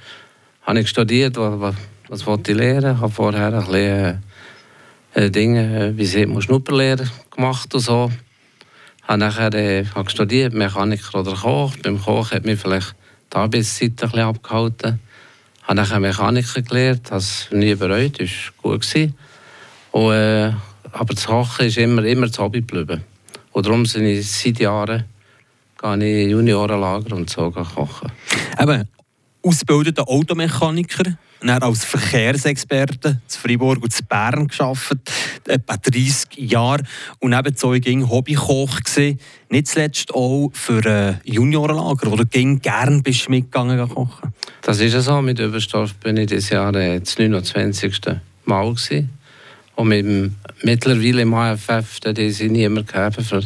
habe 0.62 0.80
ich 0.80 0.88
studiert, 0.88 1.37
was, 1.37 1.75
was 2.08 2.26
wollte 2.26 2.52
ich 2.52 2.58
lernen. 2.58 2.96
Ich 2.96 3.00
habe 3.00 3.12
vorher 3.12 3.52
ein 3.52 3.64
bisschen 3.64 4.23
äh, 5.14 5.30
Dinge, 5.30 5.92
wie 5.96 6.06
sieht 6.06 6.28
man 6.28 6.42
Schnupperlehre 6.42 7.08
gemacht 7.30 7.73
und 7.75 7.80
so. 7.80 8.11
Ich 8.99 9.08
habe 9.08 9.18
nachher 9.18 9.54
äh, 9.54 9.85
habe 9.94 10.11
studiert, 10.11 10.54
Mechaniker 10.54 11.20
oder 11.20 11.35
Koch. 11.35 11.76
Beim 11.82 12.00
Kochen 12.00 12.37
hat 12.37 12.44
mich 12.44 12.58
vielleicht 12.58 12.94
die 13.32 13.37
Arbeitszeit 13.37 13.90
ein 13.90 14.11
bisschen 14.11 14.20
abgehalten 14.20 15.00
habe 15.66 15.82
dann 15.88 16.02
Mechaniker 16.02 16.62
gelernt, 16.62 17.11
es 17.11 17.49
nie 17.50 17.75
bereut, 17.75 18.20
es 18.20 18.30
war 18.62 18.78
gut. 18.78 19.11
Und 19.92 20.12
äh, 20.12 20.52
aber 20.92 21.14
das 21.14 21.26
Kochen 21.26 21.66
ist 21.66 21.78
immer, 21.78 22.04
immer 22.04 22.26
das 22.26 22.38
Hobby 22.38 22.61
geblieben. 22.61 23.02
Und 23.52 23.66
darum 23.66 23.85
sind 23.87 24.06
ich 24.06 24.30
seit 24.30 24.58
Jahren 24.61 25.04
ich 25.82 26.30
Juniorenlager 26.30 27.14
und 27.14 27.28
so 27.28 27.50
kochen. 27.50 28.12
Eben, 28.61 28.88
ausgebildeter 29.42 30.08
Automechaniker, 30.08 31.16
dann 31.40 31.62
als 31.62 31.84
Verkehrsexperte 31.84 33.20
zu 33.26 33.40
Freiburg 33.40 33.82
und 33.82 33.92
zu 33.92 34.04
Bern 34.04 34.48
gearbeitet, 34.48 35.12
etwa 35.46 35.76
30 35.76 36.36
Jahre. 36.36 36.82
Und 37.18 37.30
nebenso 37.30 37.70
ging 37.72 38.08
Hobbykoch 38.08 38.80
nicht 39.48 39.68
zuletzt 39.68 40.14
auch 40.14 40.50
für 40.52 40.84
ein 40.86 41.20
Juniorenlager, 41.24 42.10
wo 42.10 42.16
du 42.16 42.26
gerne 42.26 43.02
bist 43.02 43.28
mitgegangen 43.28 43.88
kochen. 43.88 44.32
Das 44.62 44.80
ist 44.80 44.94
ja 44.94 45.00
so. 45.00 45.22
Mit 45.22 45.38
Überstorf 45.38 45.94
bin 45.94 46.16
ich 46.16 46.26
dieses 46.26 46.50
Jahr 46.50 46.74
äh, 46.74 47.00
das 47.00 47.18
29. 47.18 48.00
Mal 48.44 48.74
gewesen. 48.74 49.10
Und 49.76 49.88
mit 49.88 50.06
dem, 50.06 50.36
mittlerweile 50.62 51.22
im 51.22 51.34
AFF, 51.34 52.00
da 52.00 52.10
ist 52.10 52.40
niemand 52.40 52.88
gegeben. 52.88 53.24
Für 53.24 53.40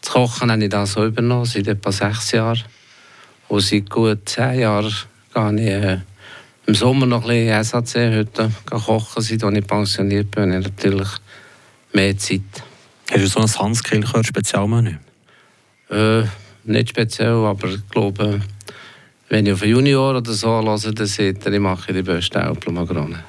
das 0.00 0.12
Kochen 0.12 0.50
habe 0.50 0.62
ich 0.62 0.70
das 0.70 0.92
so 0.92 1.04
übernommen, 1.04 1.44
seit 1.44 1.66
etwa 1.66 1.90
sechs 1.90 2.30
Jahren. 2.32 2.62
Und 3.48 3.60
seit 3.60 3.90
gut 3.90 4.28
zehn 4.28 4.60
Jahren 4.60 4.94
gehe 5.34 5.54
ich 5.54 5.84
äh, 5.84 5.98
im 6.66 6.74
Sommer 6.74 7.06
noch 7.06 7.28
ein 7.28 7.46
bisschen 7.46 7.64
SAC 7.64 8.14
heute 8.14 8.50
kochen, 8.68 9.22
seit 9.22 9.42
ich 9.42 9.66
pensioniert 9.66 10.30
bin, 10.32 10.52
habe 10.52 10.58
ich 10.58 10.64
natürlich 10.64 11.08
mehr 11.92 12.18
Zeit. 12.18 12.40
Hast 13.10 13.22
du 13.22 13.26
so 13.28 13.40
ein 13.40 13.66
Hans 13.66 13.82
Kilchör 13.84 14.24
Spezialmenü? 14.24 14.96
Äh, 15.90 16.24
nicht 16.64 16.90
speziell, 16.90 17.44
aber 17.44 17.68
ich 17.68 17.88
glaube, 17.88 18.40
wenn 19.28 19.46
ich 19.46 19.52
auf 19.52 19.62
einen 19.62 19.72
Junior 19.72 20.16
oder 20.16 20.32
so 20.32 20.48
höre, 20.48 20.92
dann 20.92 21.06
seht 21.06 21.46
ihr, 21.46 21.52
ich 21.52 21.60
mache 21.60 21.92
die 21.92 22.02
besten 22.02 22.38
Äpfelmakronen. 22.38 23.20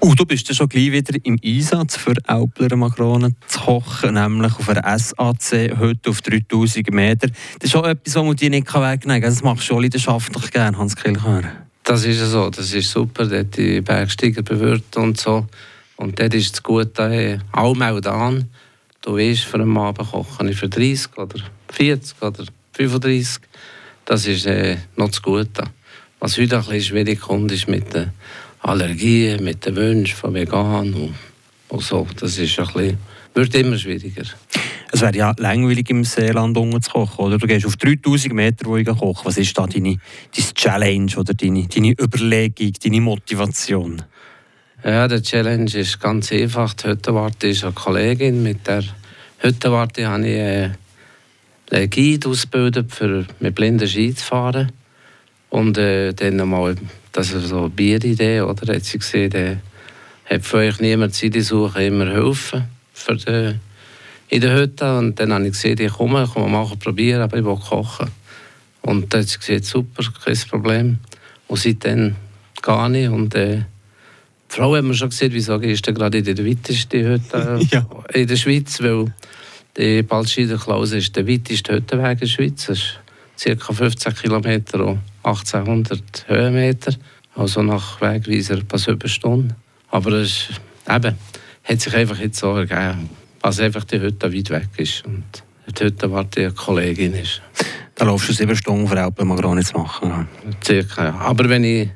Und 0.00 0.18
du 0.18 0.24
bist 0.24 0.52
schon 0.54 0.68
gleich 0.68 0.90
wieder 0.90 1.16
im 1.22 1.38
Einsatz 1.44 1.96
für 1.96 2.14
Äpfler 2.26 2.76
Makronen 2.76 3.36
zu 3.46 3.60
kochen, 3.60 4.14
nämlich 4.14 4.52
auf 4.58 4.68
einer 4.68 4.98
SAC, 4.98 5.78
heute 5.78 6.10
auf 6.10 6.22
3000 6.22 6.90
Meter. 6.92 7.28
Das 7.60 7.70
ist 7.70 7.76
auch 7.76 7.86
etwas, 7.86 8.16
was 8.16 8.24
man 8.24 8.34
dir 8.34 8.50
nicht 8.50 8.66
wegnehmen 8.66 9.22
kann. 9.22 9.30
Das 9.30 9.42
machst 9.42 9.62
du 9.62 9.66
schon 9.66 9.82
leidenschaftlich 9.82 10.50
gerne, 10.50 10.76
Hans 10.78 10.96
Kilchör. 10.96 11.42
Das 11.84 12.04
ist 12.04 12.20
so, 12.20 12.48
das 12.48 12.72
ist 12.72 12.90
super, 12.90 13.26
dort 13.26 13.56
die 13.56 13.80
Bergsteiger 13.80 14.42
bewirtet 14.42 14.96
und 14.96 15.18
so. 15.18 15.46
Und 15.96 16.18
dort 16.18 16.34
ist 16.34 16.54
es 16.54 16.62
gut, 16.62 16.96
hey, 16.96 17.38
Almeldan, 17.50 18.48
du 19.02 19.16
weißt, 19.16 19.44
für 19.44 19.58
einen 19.58 19.76
Abend 19.76 20.10
kochen 20.10 20.48
ich 20.48 20.56
für 20.56 20.68
30 20.68 21.18
oder 21.18 21.40
40 21.70 22.22
oder 22.22 22.44
35. 22.72 23.42
Das 24.04 24.26
ist 24.26 24.46
äh, 24.46 24.76
noch 24.96 25.10
zu 25.10 25.22
gut. 25.22 25.50
Was 26.20 26.38
heute 26.38 26.58
ein 26.58 26.64
bisschen 26.64 26.82
schwierig 26.82 27.20
kommt, 27.20 27.50
ist 27.50 27.66
mit 27.66 27.92
den 27.92 28.12
Allergien, 28.60 29.42
mit 29.42 29.66
den 29.66 29.74
Wünschen 29.74 30.16
von 30.16 30.34
Vegan 30.34 30.94
und, 30.94 31.14
und 31.68 31.82
so. 31.82 32.06
Das 32.18 32.38
ist 32.38 32.58
ein 32.60 32.66
bisschen, 32.66 32.98
wird 33.34 33.54
immer 33.56 33.76
schwieriger. 33.76 34.24
Es 34.94 35.00
wäre 35.00 35.16
ja 35.16 35.34
langweilig 35.38 35.88
im 35.88 36.04
Seeland 36.04 36.54
kochen, 36.92 37.24
oder? 37.24 37.38
Du 37.38 37.46
gehst 37.46 37.64
auf 37.64 37.76
3000 37.76 38.34
Meter 38.34 38.66
wo 38.66 38.76
ich 38.76 38.86
kochen. 38.86 39.24
Was 39.24 39.38
ist 39.38 39.56
da 39.56 39.66
deine, 39.66 39.96
deine 40.36 40.54
Challenge 40.54 41.12
oder 41.16 41.32
deine, 41.32 41.66
deine 41.66 41.92
Überlegung, 41.92 42.72
deine 42.84 43.00
Motivation? 43.00 44.02
Ja, 44.84 45.08
der 45.08 45.22
Challenge 45.22 45.74
ist 45.74 45.98
ganz 45.98 46.30
einfach. 46.30 46.74
Die 46.74 46.88
Hüttenwarte 46.88 47.48
ist 47.48 47.64
eine 47.64 47.72
Kollegin. 47.72 48.42
Mit 48.42 48.66
der 48.66 48.84
Hüttenwarte 49.38 50.06
habe 50.06 50.28
ich 50.28 50.36
äh, 50.36 50.70
einen 51.70 51.90
Guide 51.90 52.28
ausgebildet, 52.28 52.92
für 52.92 53.26
mit 53.40 53.54
blinden 53.54 53.88
Ski 53.88 54.14
zu 54.14 54.26
fahren. 54.26 54.72
Und 55.48 55.78
äh, 55.78 56.12
dann 56.12 56.36
nochmal, 56.36 56.76
das 57.12 57.32
ist 57.32 57.48
so 57.48 57.60
eine 57.60 57.70
Bieridee, 57.70 58.42
oder? 58.42 58.74
Hat 58.74 58.84
sie 58.84 58.98
gesehen, 58.98 59.30
der 59.30 59.56
hat 60.28 60.44
für 60.44 60.58
euch 60.58 60.80
niemand 60.80 61.14
Zeit 61.14 61.34
suchen, 61.42 61.80
immer 61.80 62.10
helfen 62.10 62.64
für 62.92 63.16
die 63.16 63.54
in 64.32 64.40
der 64.40 64.56
Hütte 64.56 64.96
und 64.96 65.20
dann 65.20 65.30
habe 65.30 65.44
ich 65.44 65.52
gesehen, 65.52 65.78
ich 65.78 65.92
komme, 65.92 66.24
ich 66.24 66.32
komme 66.32 66.48
machen, 66.48 66.78
probieren, 66.78 67.20
aber 67.20 67.36
ich 67.36 67.44
will 67.44 67.56
kochen. 67.56 68.08
Und 68.80 69.12
dann 69.12 69.20
hat 69.20 69.28
sie 69.28 69.38
gesagt, 69.38 69.66
super, 69.66 70.02
kein 70.24 70.38
Problem. 70.48 70.98
Und 71.48 71.60
seitdem 71.60 72.16
gar 72.62 72.88
nicht. 72.88 73.10
Und 73.10 73.34
äh, 73.34 73.56
die 73.56 73.64
Frau 74.48 74.74
hat 74.74 74.84
mir 74.84 74.94
schon 74.94 75.10
gesagt, 75.10 75.34
wieso 75.34 75.56
ist 75.56 75.86
denn 75.86 75.94
gerade 75.94 76.16
in 76.16 76.24
der 76.24 76.46
weitesten 76.46 77.04
Hütte 77.04 77.60
ja. 77.70 77.86
in 78.14 78.26
der 78.26 78.36
Schweiz, 78.36 78.80
weil 78.80 79.12
die 79.76 80.02
Baldscheider 80.02 80.56
Klause 80.56 80.96
ist 80.96 81.14
der 81.14 81.28
weiteste 81.28 81.74
Hüttenweg 81.74 82.12
in 82.12 82.18
der 82.20 82.26
Schweiz. 82.26 82.66
Das 82.66 82.78
ist 83.36 83.60
ca. 83.60 83.72
15 83.74 84.14
Kilometer 84.14 84.86
und 84.86 85.00
1800 85.24 86.24
Höhenmeter. 86.28 86.94
Also 87.34 87.62
nach 87.62 88.00
Wegweiser 88.00 88.54
etwa 88.54 88.78
sieben 88.78 89.08
Stunden. 89.10 89.54
Aber 89.90 90.12
es 90.12 90.48
eben, 90.88 91.16
hat 91.64 91.80
sich 91.82 91.94
einfach 91.94 92.18
jetzt 92.18 92.38
so 92.38 92.56
ergeben 92.56 93.10
was 93.42 93.60
einfach 93.60 93.84
die 93.84 94.00
Hütte 94.00 94.32
weit 94.32 94.50
weg 94.50 94.68
ist 94.78 95.04
und 95.04 95.24
die 95.78 95.84
Hütte 95.84 96.10
warte 96.10 96.40
eine 96.40 96.52
Kollegin 96.52 97.14
ist. 97.14 97.42
Da 97.94 98.04
laufst 98.04 98.28
du 98.28 98.32
sieben 98.32 98.56
Stunden 98.56 98.88
für 98.88 99.00
Alpenmagrone 99.00 99.62
zu 99.62 99.78
machen? 99.78 100.28
Circa, 100.64 101.04
ja. 101.04 101.14
Aber 101.16 101.48
wenn 101.48 101.64
ich, 101.64 101.88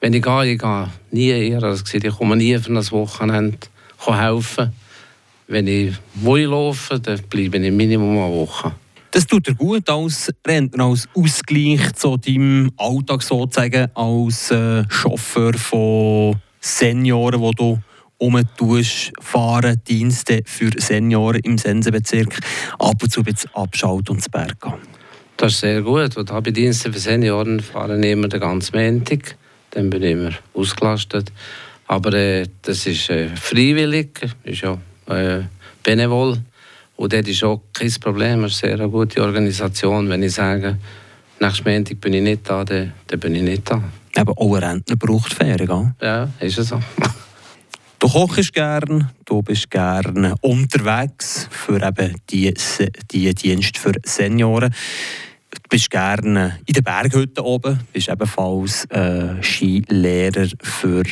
wenn 0.00 0.14
ich 0.14 0.22
gehe, 0.22 0.52
ich 0.52 0.58
gehe 0.58 0.88
nie 1.10 1.28
eher, 1.28 1.62
also 1.62 1.84
ich 1.92 2.16
komme 2.16 2.36
nie 2.36 2.56
für 2.58 2.70
ein 2.70 2.90
Wochenende 2.90 3.58
helfen. 4.06 4.72
Wenn 5.46 5.66
ich 5.66 5.94
will 6.14 6.46
laufen, 6.46 7.02
dann 7.02 7.20
bleibe 7.28 7.58
ich 7.58 7.72
Minimum 7.72 8.18
eine 8.18 8.32
Woche. 8.32 8.72
Das 9.10 9.26
tut 9.26 9.46
dir 9.46 9.54
gut 9.54 9.88
als 9.90 10.32
Rentner, 10.46 10.84
als 10.84 11.06
Ausgleich 11.14 11.92
zu 11.94 12.16
deinem 12.16 12.72
Alltag 12.78 13.22
sozusagen, 13.22 13.88
als 13.94 14.50
äh, 14.50 14.84
Chauffeur 14.88 15.52
von 15.54 16.36
Senioren, 16.60 17.38
wo 17.40 17.50
du 17.52 17.78
fahren, 19.20 19.80
Dienste 19.88 20.42
für 20.44 20.70
Senioren 20.76 21.40
im 21.40 21.58
Sensenbezirk, 21.58 22.38
ab 22.78 23.02
und 23.02 23.12
zu 23.12 23.22
abschalten 23.54 24.16
und 24.16 24.22
zu 24.22 24.30
Berg 24.30 24.60
gehen. 24.60 24.74
Das 25.36 25.54
ist 25.54 25.60
sehr 25.60 25.82
gut. 25.82 26.16
Und 26.16 26.28
bei 26.28 26.50
Diensten 26.50 26.92
für 26.92 26.98
Senioren 26.98 27.60
fahren 27.60 28.02
immer 28.02 28.28
den 28.28 28.40
ganzen 28.40 28.76
Montag. 28.76 29.36
Dann 29.70 29.90
bin 29.90 30.02
ich 30.02 30.12
immer 30.12 30.30
ausgelastet. 30.54 31.32
Aber 31.86 32.12
äh, 32.12 32.46
das 32.62 32.86
ist 32.86 33.10
äh, 33.10 33.28
freiwillig, 33.34 34.20
ist 34.44 34.62
ja 34.62 34.78
äh, 35.08 35.42
benevol. 35.82 36.38
Und 36.96 37.12
das 37.12 37.26
ist 37.26 37.42
auch 37.42 37.62
kein 37.72 37.92
Problem. 38.00 38.44
Es 38.44 38.54
ist 38.54 38.64
eine 38.64 38.76
sehr 38.76 38.88
gute 38.88 39.22
Organisation. 39.22 40.08
Wenn 40.08 40.22
ich 40.22 40.34
sage, 40.34 40.78
nächsten 41.40 41.68
Montag 41.68 42.00
bin 42.00 42.14
ich 42.14 42.22
nicht 42.22 42.48
da, 42.48 42.64
dann, 42.64 42.92
dann 43.08 43.20
bin 43.20 43.34
ich 43.34 43.42
nicht 43.42 43.68
da. 43.68 43.82
Aber 44.16 44.32
auch 44.36 44.54
ein 44.54 44.62
Rentner 44.62 44.96
braucht 44.96 45.34
Ferien, 45.34 45.66
gell? 45.66 45.94
Ja, 46.00 46.28
ist 46.38 46.58
es 46.58 46.68
so. 46.68 46.80
Du 48.02 48.08
kochst 48.08 48.52
gern, 48.52 49.12
du 49.24 49.42
bist 49.42 49.70
gern 49.70 50.34
unterwegs 50.40 51.46
für 51.52 51.80
eben 51.80 52.16
die, 52.30 52.52
die 53.12 53.32
Dienste 53.32 53.78
für 53.78 53.92
Senioren. 54.04 54.74
Du 55.48 55.60
bist 55.70 55.88
gerne 55.88 56.58
in 56.66 56.74
den 56.74 56.82
Berghütten 56.82 57.44
oben, 57.44 57.78
bist 57.92 58.08
ebenfalls 58.08 58.86
äh, 58.86 59.40
Skilehrer 59.40 60.48
für 60.60 61.04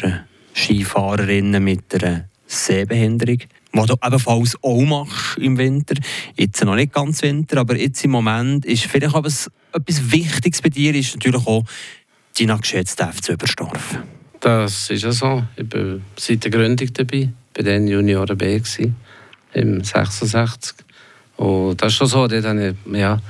Skifahrerinnen 0.53 1.63
mit 1.63 1.95
einer 1.95 2.25
Sehbehinderung. 2.49 3.39
Was 3.73 3.87
du 3.87 3.95
ebenfalls 4.05 4.57
auch 4.61 4.81
machst 4.81 5.39
im 5.39 5.59
Winter. 5.59 5.95
Jetzt 6.35 6.65
noch 6.65 6.75
nicht 6.75 6.93
ganz 6.93 7.23
Winter, 7.23 7.59
aber 7.59 7.77
jetzt 7.77 8.05
im 8.05 8.11
Moment 8.11 8.65
ist 8.65 8.87
vielleicht 8.87 9.15
etwas, 9.15 9.49
etwas 9.73 10.11
Wichtiges 10.11 10.61
bei 10.61 10.71
dir, 10.71 10.93
ist 10.97 11.15
natürlich 11.15 11.47
auch 11.47 11.63
deine 12.37 12.59
geschätzte 12.59 13.07
FC 13.07 13.29
Überstorf. 13.29 14.01
Das 14.41 14.89
ist 14.89 15.03
ja 15.03 15.13
so. 15.13 15.45
Ich 15.57 15.73
war 15.73 16.01
seit 16.17 16.45
der 16.45 16.51
Gründung 16.51 16.93
dabei. 16.95 17.29
War 17.55 17.65
dann 17.65 17.87
Junioren 17.87 18.39
B 18.39 18.59
gewesen, 18.59 18.97
im 19.53 19.85
66. 19.85 20.77
Und 21.37 21.81
das 21.83 21.93
ist 21.93 21.99
schon 21.99 22.07
so, 22.07 22.27
dort 22.27 22.45
habe 22.45 22.75
ich, 22.85 22.97
ja, 22.99 23.21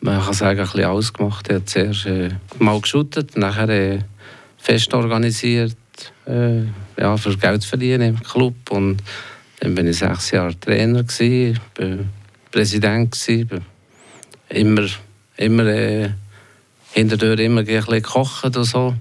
man 0.00 0.22
kann 0.22 0.34
sagen, 0.34 0.60
ein 0.60 0.66
bisschen 0.66 0.84
alles 0.84 1.12
gemacht. 1.12 1.46
Ich 1.48 1.54
habe 1.54 1.64
zuerst 1.64 2.06
äh, 2.06 2.28
mal 2.58 2.78
geschuttet, 2.78 3.36
nachher 3.38 3.68
äh, 3.70 3.98
fest 4.58 4.92
organisiert, 4.92 5.76
äh, 6.26 6.62
ja, 6.98 7.16
für 7.16 7.36
Geld 7.38 7.64
verdienen 7.64 8.16
im 8.16 8.22
Club. 8.22 8.70
Und 8.70 9.02
dann 9.60 9.76
war 9.76 9.84
ich 9.84 9.96
sechs 9.96 10.30
Jahre 10.32 10.58
Trainer, 10.60 11.04
gewesen, 11.04 11.58
war 11.78 11.98
Präsident, 12.50 13.12
gewesen, 13.12 13.64
immer, 14.50 14.86
immer 15.38 15.66
äh, 15.66 16.10
hinterher 16.92 17.38
immer 17.38 17.60
ein 17.60 17.66
bisschen 17.66 18.02
gekocht 18.02 18.56
und 18.56 18.64
so. 18.64 18.94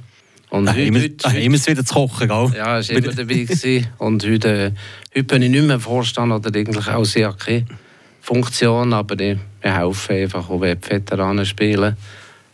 Und 0.54 0.68
ach, 0.68 0.76
heute, 0.76 0.84
immer, 0.84 1.00
heute, 1.00 1.40
immer 1.40 1.66
wieder 1.66 1.84
zu 1.84 1.94
kochen, 1.96 2.28
gell? 2.28 2.52
Ja, 2.56 2.78
es 2.78 2.90
war 2.90 2.98
immer 2.98 3.12
dabei. 3.12 3.34
Gewesen. 3.34 3.88
Und 3.98 4.24
heute, 4.24 4.76
heute 5.10 5.24
bin 5.24 5.42
ich 5.42 5.50
nicht 5.50 5.66
mehr 5.66 5.80
Vorstand 5.80 6.32
oder 6.32 6.56
eigentlich 6.56 6.88
auch 6.88 7.06
sehr 7.06 7.34
keine 7.34 7.66
Funktion, 8.22 8.94
aber 8.94 9.20
ich, 9.20 9.40
ich 9.64 9.72
helfe 9.72 10.14
einfach, 10.14 10.48
auch 10.52 10.62
wenn 10.62 10.80
die 10.80 10.92
Veteranen 10.92 11.48
spielen. 11.48 11.98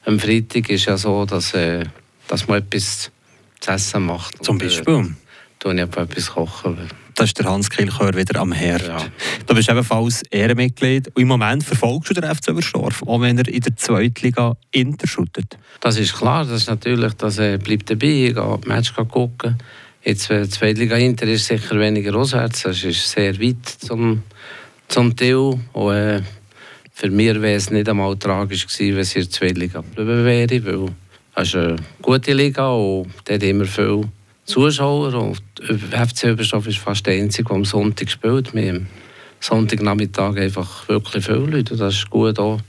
Am 0.06 0.18
Freitag 0.18 0.70
ist 0.70 0.86
ja 0.86 0.96
so, 0.96 1.26
dass, 1.26 1.54
äh, 1.54 1.84
dass 2.30 2.48
man 2.48 2.60
etwas 2.60 3.12
zu 3.60 3.72
essen 3.72 4.06
macht. 4.06 4.46
Zum 4.46 4.58
Beispiel? 4.58 4.94
Und, 4.94 5.10
äh, 5.10 5.14
tue 5.60 5.74
ich 5.74 5.82
etwas 5.82 6.32
kochen. 6.32 6.78
Das 7.20 7.32
ist 7.32 7.38
der 7.38 7.48
Hans 7.48 7.70
Kilchör 7.70 8.14
wieder 8.16 8.40
am 8.40 8.54
Herd. 8.54 8.88
Ja. 8.88 9.06
Du 9.46 9.54
bist 9.54 9.70
ebenfalls 9.70 10.22
Ehrenmitglied 10.32 11.10
und 11.10 11.22
im 11.22 11.28
Moment 11.28 11.66
verfolgst 11.66 12.12
du 12.12 12.14
den 12.14 12.34
FC 12.34 12.48
Überstorf, 12.48 13.04
auch 13.06 13.20
wenn 13.20 13.38
er 13.38 13.46
in 13.50 13.60
der 13.60 13.76
Zweitliga 13.76 14.56
Inter 14.72 15.06
shootet. 15.06 15.58
Das 15.82 15.98
ist 15.98 16.16
klar, 16.16 16.46
das 16.46 16.62
ist 16.62 16.70
natürlich, 16.70 17.12
das 17.16 17.36
bleibt 17.36 17.90
dabei, 17.90 18.08
ich 18.08 18.34
gehe 18.34 18.60
Match 18.68 18.94
gucken. 18.94 19.58
Jetzt, 20.02 20.32
äh, 20.32 20.48
Zweitliga 20.48 20.96
Inter 20.96 21.28
ist 21.28 21.48
sicher 21.48 21.78
weniger 21.78 22.16
auswärts, 22.16 22.64
es 22.64 22.86
ist 22.86 23.12
sehr 23.12 23.38
weit 23.38 23.68
zum, 23.68 24.24
zum 24.88 25.14
Teil. 25.14 25.60
Und, 25.74 25.94
äh, 25.94 26.22
für 26.94 27.10
mich 27.10 27.34
wäre 27.42 27.56
es 27.56 27.70
nicht 27.70 27.90
einmal 27.90 28.16
tragisch 28.16 28.66
gewesen, 28.66 28.96
wenn 28.96 29.02
es 29.02 29.16
in 29.18 29.24
der 29.24 29.30
Zweitliga 29.30 29.82
geblieben 29.82 30.24
wäre, 30.24 30.66
weil 30.66 30.96
es 31.36 31.50
ist 31.50 31.56
eine 31.58 31.76
gute 32.02 32.32
Liga 32.32 32.72
und 32.72 33.12
dort 33.26 33.44
immer 33.44 33.66
viele 33.66 34.10
Zuschauer. 34.50 35.14
Und 35.14 35.42
FC 35.92 36.24
Überstoff 36.26 36.68
ist 36.68 36.80
fast 36.80 37.06
der 37.06 37.14
einzige, 37.14 37.48
der 37.48 37.56
am 37.56 37.66
Sonntag 37.66 38.10
spielt. 38.10 38.54
Wir 38.54 38.70
haben 38.70 38.88
Sonntagnachmittag 39.40 40.38
einfach 40.38 40.88
wirklich 40.90 41.24
viele 41.24 41.38
Leute. 41.38 41.78
Das 41.78 41.94
ist 41.94 42.10
gut 42.10 42.38
auch 42.40 42.60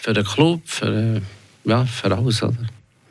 für 0.00 0.12
den 0.12 0.24
Club, 0.24 0.62
für, 0.64 1.20
ja, 1.64 1.84
für 1.84 2.16
alles. 2.16 2.42
Oder? 2.42 2.56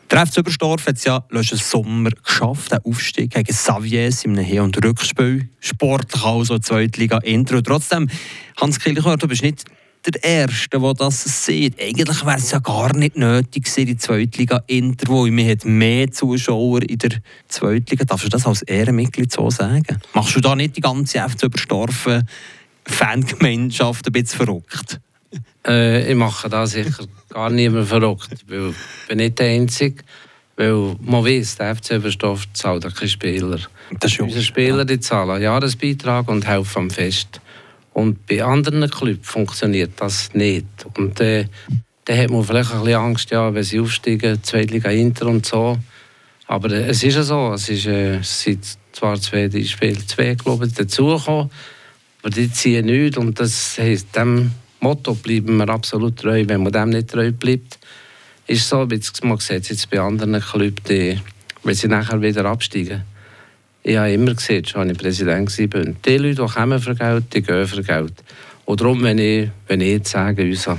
Der 0.09 0.25
FC 0.25 0.37
Überstorf 0.37 0.87
hat 0.87 0.95
es 0.95 1.03
ja 1.03 1.21
letzten 1.29 1.57
Sommer 1.57 2.11
geschafft, 2.11 2.71
den 2.71 2.79
Aufstieg 2.85 3.31
gegen 3.31 3.53
Savies 3.53 4.23
in 4.23 4.31
einem 4.31 4.45
Hin- 4.45 4.61
und 4.61 4.83
Rückspiel. 4.83 5.49
Sportlich 5.59 6.23
also 6.23 6.57
Zweitliga-Intro. 6.57 7.61
Trotzdem, 7.61 8.09
Hans 8.55 8.79
Kilchor, 8.79 9.17
du 9.17 9.27
bist 9.27 9.43
nicht 9.43 9.65
der 10.11 10.23
Erste, 10.23 10.79
der 10.79 10.93
das 10.93 11.45
sieht. 11.45 11.79
Eigentlich 11.81 12.25
wäre 12.25 12.37
es 12.37 12.51
ja 12.51 12.59
gar 12.59 12.95
nicht 12.95 13.17
nötig 13.17 13.65
gewesen, 13.65 13.85
die 13.85 13.97
Zweitliga-Intro, 13.97 15.13
wo 15.13 15.27
man 15.27 15.47
hat 15.47 15.65
mehr 15.65 16.11
Zuschauer 16.11 16.81
in 16.83 16.97
der 16.97 17.11
Zweitliga. 17.47 18.05
Darfst 18.05 18.25
du 18.25 18.29
das 18.29 18.45
als 18.45 18.61
Ehrenmitglied 18.63 19.31
so 19.31 19.49
sagen? 19.49 19.99
Machst 20.13 20.35
du 20.35 20.41
da 20.41 20.55
nicht 20.55 20.77
die 20.77 20.81
ganze 20.81 21.19
FC 21.19 21.43
Überstorf 21.43 22.07
Fangemeinschaft 22.85 24.07
ein 24.07 24.13
bisschen 24.13 24.45
verrückt? 24.45 24.99
Äh, 25.67 26.09
ich 26.09 26.15
mache 26.15 26.49
da 26.49 26.65
sicher 26.65 27.05
gar 27.29 27.49
niemand 27.49 27.87
verrückt, 27.87 28.45
weil 28.47 28.69
ich 28.69 29.07
bin 29.07 29.17
nicht 29.17 29.39
der 29.39 29.49
Einzige. 29.49 30.03
Weil 30.55 30.95
man 31.01 31.23
weiß, 31.23 31.57
der 31.57 31.75
FC 31.75 31.91
Überstoff 31.91 32.51
zahlt 32.53 32.85
auch 32.85 32.93
keine 32.93 33.09
Spieler. 33.09 33.59
Das 33.99 34.11
ist 34.11 34.19
Unsere 34.19 34.43
Spieler 34.43 34.85
die 34.85 34.99
zahlen 34.99 35.29
einen 35.29 35.43
Jahresbeitrag 35.43 36.27
und 36.29 36.47
helfen 36.47 36.79
am 36.79 36.89
Fest. 36.89 37.41
Und 37.97 38.27
bei 38.27 38.43
anderen 38.43 38.87
Clubs 38.91 39.27
funktioniert 39.27 39.93
das 39.95 40.31
nicht. 40.35 40.67
Und 40.97 41.19
äh, 41.19 41.47
dann 42.05 42.17
hat 42.19 42.29
man 42.29 42.43
vielleicht 42.43 42.71
ein 42.71 42.81
bisschen 42.81 42.99
Angst, 42.99 43.31
ja, 43.31 43.51
wenn 43.51 43.63
sie 43.63 43.79
aufsteigen, 43.79 44.37
Zweitliga 44.43 44.91
Inter 44.91 45.25
und 45.25 45.47
so. 45.47 45.79
Aber 46.45 46.69
äh, 46.69 46.89
es 46.89 47.01
ist 47.01 47.15
ja 47.15 47.23
so, 47.23 47.53
es, 47.53 47.67
ist, 47.69 47.87
äh, 47.87 48.19
sind 48.21 48.63
zwar 48.91 49.19
zwei 49.19 49.47
die 49.47 49.65
Spiele, 49.65 49.97
zwei 50.05 50.35
glaube 50.35 50.67
ich, 50.67 50.75
dazugekommen, 50.75 51.49
aber 52.21 52.29
die 52.29 52.51
ziehen 52.51 52.85
nichts. 52.85 53.17
Und 53.17 53.39
das 53.39 53.79
heisst, 53.79 54.15
dem 54.15 54.51
Motto 54.79 55.15
bleiben 55.15 55.57
wir 55.57 55.67
absolut 55.69 56.17
treu. 56.17 56.43
Wenn 56.45 56.61
man 56.61 56.71
dem 56.71 56.91
nicht 56.91 57.09
treu 57.09 57.31
bleibt, 57.31 57.79
ist 58.45 58.69
so, 58.69 58.87
wie 58.91 59.01
man 59.23 59.39
sieht 59.39 59.69
jetzt 59.69 59.89
bei 59.89 59.99
anderen 59.99 60.39
Clubs, 60.39 60.83
wenn 60.87 61.73
sie 61.73 61.87
nachher 61.87 62.21
wieder 62.21 62.45
absteigen. 62.45 63.05
Ich 63.88 63.96
habe 63.96 64.12
immer 64.12 64.34
gesehen, 64.34 64.65
schon 64.65 64.82
als 64.82 64.91
ich 64.91 64.98
Präsident 64.98 65.58
war, 65.74 65.94
die 66.06 66.17
Leute, 66.17 66.41
die 66.41 66.53
kommen 66.53 66.82
für 66.82 66.94
Geld, 66.94 67.34
die 67.34 67.41
gehen 67.41 67.65
für 67.65 67.82
Geld. 67.82 68.13
Und 68.65 68.82
darum, 68.82 69.01
wenn 69.01 69.17
ich, 69.17 69.50
wenn 69.65 69.79
ich 69.79 69.91
jetzt 69.91 70.12
sage, 70.12 70.44
unser 70.44 70.77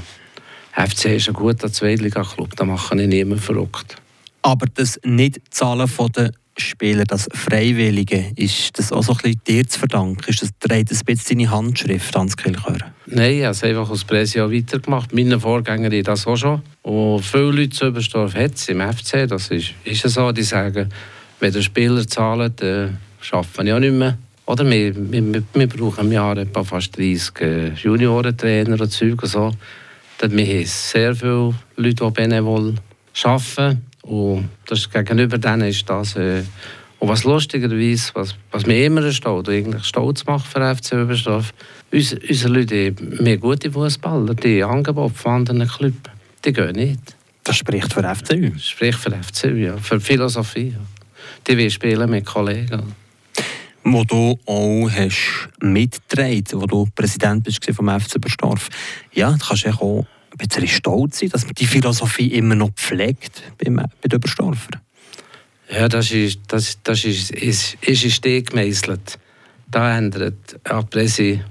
FC 0.74 1.16
ist 1.16 1.28
ein 1.28 1.32
guter 1.32 1.72
Zweitliga-Club, 1.72 2.54
dann 2.56 2.68
mache 2.68 3.00
ich 3.00 3.08
niemanden 3.08 3.42
verrückt. 3.42 3.96
Aber 4.42 4.66
das 4.74 5.00
Nicht-Zahlen 5.04 5.90
der 6.14 6.32
Spieler, 6.58 7.04
das 7.04 7.28
Freiwillige, 7.32 8.26
ist 8.36 8.78
das 8.78 8.92
auch 8.92 9.02
so 9.02 9.12
ein 9.12 9.18
bisschen 9.22 9.40
dir 9.46 9.66
zu 9.66 9.78
verdanken? 9.78 10.28
Ist 10.28 10.42
das, 10.42 10.50
trägt 10.60 10.92
ein 10.92 10.98
bisschen 11.06 11.38
deine 11.38 11.50
Handschrift 11.50 12.14
ans 12.14 12.36
Kilchör? 12.36 12.76
Nein, 13.06 13.38
ich 13.38 13.42
habe 13.44 13.52
es 13.52 13.64
einfach 13.64 13.88
aus 13.88 14.04
Brescia 14.04 14.52
weitergemacht. 14.52 15.14
Meine 15.14 15.40
Vorgänger 15.40 15.90
haben 15.90 16.02
das 16.02 16.26
auch 16.26 16.36
schon. 16.36 16.60
Und 16.82 17.22
viele 17.22 17.52
Leute 17.52 17.70
zu 17.70 17.86
Überstorf 17.86 18.34
hat 18.34 18.56
es 18.56 18.68
im 18.68 18.82
FC. 18.82 19.26
Das 19.26 19.48
ist, 19.48 19.72
ist 19.84 20.04
es 20.04 20.12
so, 20.12 20.30
die 20.30 20.42
sagen, 20.42 20.90
wenn 21.40 21.52
der 21.52 21.62
Spieler 21.62 22.06
zahlt, 22.06 22.62
dann 22.62 22.98
arbeiten 23.30 23.66
ja 23.66 23.78
nicht 23.80 23.92
mehr. 23.92 24.18
Oder 24.46 24.68
wir, 24.68 24.94
wir, 24.96 25.42
wir 25.52 25.66
brauchen 25.66 26.06
im 26.06 26.12
Jahr 26.12 26.36
etwa 26.38 26.64
fast 26.64 26.96
30 26.96 27.40
äh, 27.40 27.68
Juniorentrainer 27.74 28.80
und 28.80 28.90
Zeug 28.90 29.22
und 29.22 29.28
so. 29.28 29.52
wir 30.20 30.46
haben 30.46 30.64
sehr 30.64 31.14
viele 31.14 31.54
Leute, 31.76 32.04
die 32.04 32.10
benevol 32.10 32.74
arbeiten. 33.24 33.82
Und 34.02 34.48
das 34.66 34.90
gegenüber 34.90 35.36
denen 35.36 35.68
ist 35.68 35.88
das. 35.88 36.16
Äh, 36.16 36.44
und 36.98 37.08
was 37.08 37.24
lustigerweise, 37.24 38.10
was, 38.14 38.34
was 38.50 38.66
mir 38.66 38.86
immer 38.86 39.04
erstaunt 39.04 39.48
und 39.48 39.54
eigentlich 39.54 39.84
stolz 39.84 40.24
macht 40.24 40.46
für 40.46 40.74
FC 40.74 40.92
Überstorf, 40.92 41.52
unsere, 41.92 42.20
unsere 42.26 42.52
Leute, 42.52 42.94
wir 42.98 43.36
gute 43.36 43.70
Fußballer, 43.70 44.34
die 44.34 44.64
Angebote 44.64 45.14
von 45.14 45.32
anderen 45.32 45.68
Clubs, 45.68 46.10
die 46.44 46.52
gehen 46.52 46.74
nicht. 46.74 47.16
Das 47.44 47.56
spricht 47.56 47.92
für 47.92 48.02
FCU? 48.02 48.50
Das 48.50 48.66
spricht 48.66 48.98
für 48.98 49.10
FCU, 49.10 49.54
ja. 49.54 49.76
Für 49.76 50.00
Philosophie. 50.00 50.74
Ja. 50.74 50.97
Die 51.48 51.56
will 51.56 51.70
spielen 51.70 52.10
mit 52.10 52.26
Kollegen. 52.26 52.94
Wo 53.82 54.04
du 54.04 54.38
auch 54.44 54.90
hast 54.90 55.48
mitgetragen 55.60 56.44
wo 56.52 56.66
du 56.66 56.86
Präsident 56.94 57.44
bist 57.44 57.64
vom 57.72 57.88
FC 57.88 58.16
Überstorf. 58.16 58.68
Ja, 59.12 59.32
du 59.32 59.38
kannst 59.38 59.64
ja 59.64 59.72
auch 59.72 60.06
ein 60.30 60.36
bisschen 60.36 60.68
stolz 60.68 61.20
sein, 61.20 61.30
dass 61.30 61.44
man 61.44 61.54
die 61.54 61.66
Philosophie 61.66 62.28
immer 62.34 62.54
noch 62.54 62.72
pflegt 62.74 63.42
bei 63.56 63.64
den 63.64 63.80
Überstorfer. 64.12 64.80
Ja, 65.70 65.88
das 65.88 66.10
ist, 66.10 66.40
das, 66.48 66.78
das 66.82 67.04
ist, 67.04 67.30
ist, 67.30 67.76
ist 67.80 68.04
in 68.04 68.10
Steg 68.10 68.50
gemeißelt. 68.50 69.18
Da 69.70 69.96
ändert 69.96 70.60
ein 70.64 70.86
Presi, 70.88 71.42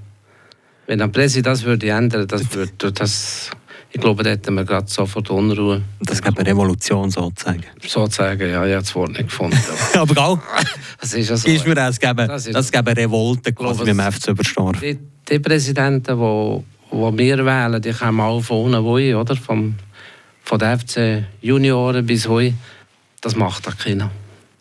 wenn 0.86 1.00
ein 1.00 1.10
Presi 1.10 1.42
das 1.42 1.64
würde 1.64 1.90
ändern, 1.90 2.26
das 2.26 2.52
würde 2.52 2.92
das 2.92 3.50
ich 3.90 4.00
glaube, 4.00 4.22
da 4.22 4.30
hätten 4.30 4.54
wir 4.54 4.64
gerade 4.64 4.86
sofort 4.86 5.30
Unruhe. 5.30 5.82
Das 6.00 6.20
gäbe 6.20 6.40
eine 6.40 6.50
Revolution 6.50 7.10
sozusagen. 7.10 7.64
Sozusagen, 7.86 8.40
ja, 8.40 8.64
ich 8.66 8.72
habe 8.72 8.82
das 8.82 8.94
Wort 8.94 9.10
nicht 9.12 9.24
gefunden. 9.24 9.58
Aber 9.94 10.14
gell? 10.14 10.38
Das 11.00 11.14
ist 11.14 11.30
ja 11.30 11.36
so. 11.36 11.48
Ist 11.48 11.66
mir 11.66 11.74
das, 11.74 11.90
es 11.90 12.00
gäbe, 12.00 12.26
das, 12.26 12.44
das 12.44 12.72
gäbe 12.72 12.96
Revolte 12.96 13.52
quasi 13.52 13.84
mit 13.84 13.88
dem 13.88 14.00
FC 14.00 14.28
Überstorf. 14.28 14.80
Die, 14.80 14.98
die 15.28 15.38
Präsidenten, 15.38 16.18
die, 16.18 16.64
die 16.90 17.16
wir 17.16 17.44
wählen, 17.44 17.80
die 17.80 17.92
kommen 17.92 18.20
alle 18.20 18.42
von 18.42 18.64
unten 18.64 18.84
wohin, 18.84 19.14
oder? 19.14 19.36
Vom, 19.36 19.74
von 20.42 20.58
den 20.58 20.78
FC 20.78 21.24
Junioren 21.40 22.04
bis 22.04 22.28
heute. 22.28 22.54
Das 23.20 23.36
macht 23.36 23.68
auch 23.68 23.76
keiner. 23.76 24.10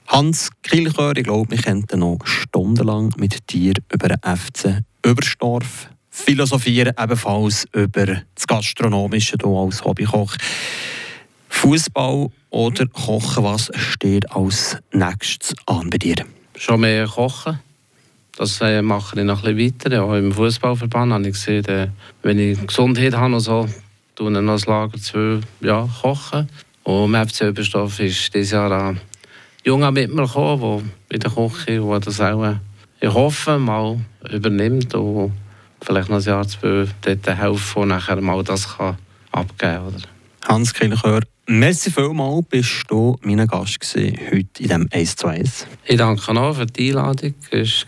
Hans 0.07 0.49
Kilchör, 0.63 1.17
ich 1.17 1.25
glaube, 1.25 1.51
wir 1.51 1.57
könnten 1.57 1.99
noch 1.99 2.19
stundenlang 2.23 3.13
mit 3.17 3.51
dir 3.51 3.73
über 3.91 4.07
den 4.07 4.19
FC 4.23 4.83
Überstorf 5.03 5.89
philosophieren, 6.17 6.93
ebenfalls 6.99 7.65
über 7.73 8.05
das 8.35 8.47
Gastronomische 8.47 9.37
hier 9.41 9.49
als 9.51 9.83
Hobbykoch. 9.83 10.35
Fußball 11.49 12.29
oder 12.49 12.87
Kochen, 12.87 13.43
was 13.43 13.71
steht 13.75 14.29
als 14.31 14.77
nächstes 14.91 15.55
an 15.65 15.89
bei 15.89 15.97
dir? 15.97 16.15
Schon 16.55 16.81
mehr 16.81 17.07
Kochen. 17.07 17.59
Das 18.35 18.61
äh, 18.61 18.81
mache 18.81 19.19
ich 19.19 19.25
noch 19.25 19.43
ein 19.43 19.55
bisschen 19.55 19.79
weiter. 19.79 20.03
Auch 20.03 20.13
im 20.13 20.31
Fußballverband 20.31 21.13
habe 21.13 21.27
ich 21.27 21.33
gesehen, 21.33 21.65
äh, 21.65 21.87
wenn 22.21 22.39
ich 22.39 22.67
Gesundheit 22.67 23.15
habe 23.15 23.35
und 23.35 23.39
so, 23.39 23.67
tue 24.15 24.31
ich 24.31 24.39
noch 24.39 24.53
das 24.53 24.65
Lager 24.65 24.97
zwei 24.99 25.39
ja, 25.61 25.87
kochen. 26.01 26.49
Und 26.83 27.13
im 27.13 27.27
FC 27.27 27.41
Überstoff 27.41 27.99
ist 27.99 28.33
dieses 28.33 28.51
Jahr 28.51 28.71
ein 28.71 28.99
Junge 29.63 29.91
mit 29.91 30.13
mir 30.13 30.25
gekommen, 30.25 30.91
der 31.09 31.15
in 31.15 31.19
der 31.19 31.31
Küche, 31.31 31.81
der 31.81 31.99
das 31.99 32.21
auch, 32.21 32.43
äh, 32.43 32.55
ich 32.99 33.13
hoffe, 33.13 33.57
mal 33.57 33.99
übernimmt 34.31 34.93
und 34.93 35.31
vielleicht 35.81 36.09
noch 36.09 36.17
ein 36.17 36.23
Jahr, 36.23 36.47
zwei 36.47 36.87
dort 37.01 37.27
helfen 37.27 37.81
und 37.81 37.87
nachher 37.89 38.19
mal 38.21 38.43
das 38.43 38.77
kann 38.77 38.97
abgeben 39.31 39.93
kann. 39.93 40.03
Hans 40.47 40.73
Kilchör, 40.73 41.21
merci 41.45 41.91
vielmals, 41.91 42.45
bist 42.49 42.85
du 42.87 43.17
mein 43.21 43.45
Gast 43.47 43.79
gewesen, 43.79 44.17
heute 44.27 44.37
in 44.37 44.47
diesem 44.57 44.89
1 44.91 45.15
zu 45.15 45.27
1. 45.27 45.67
Ich 45.85 45.97
danke 45.97 46.31
auch 46.31 46.53
für 46.53 46.65
die 46.65 46.89
Einladung. 46.89 47.33
Es 47.51 47.85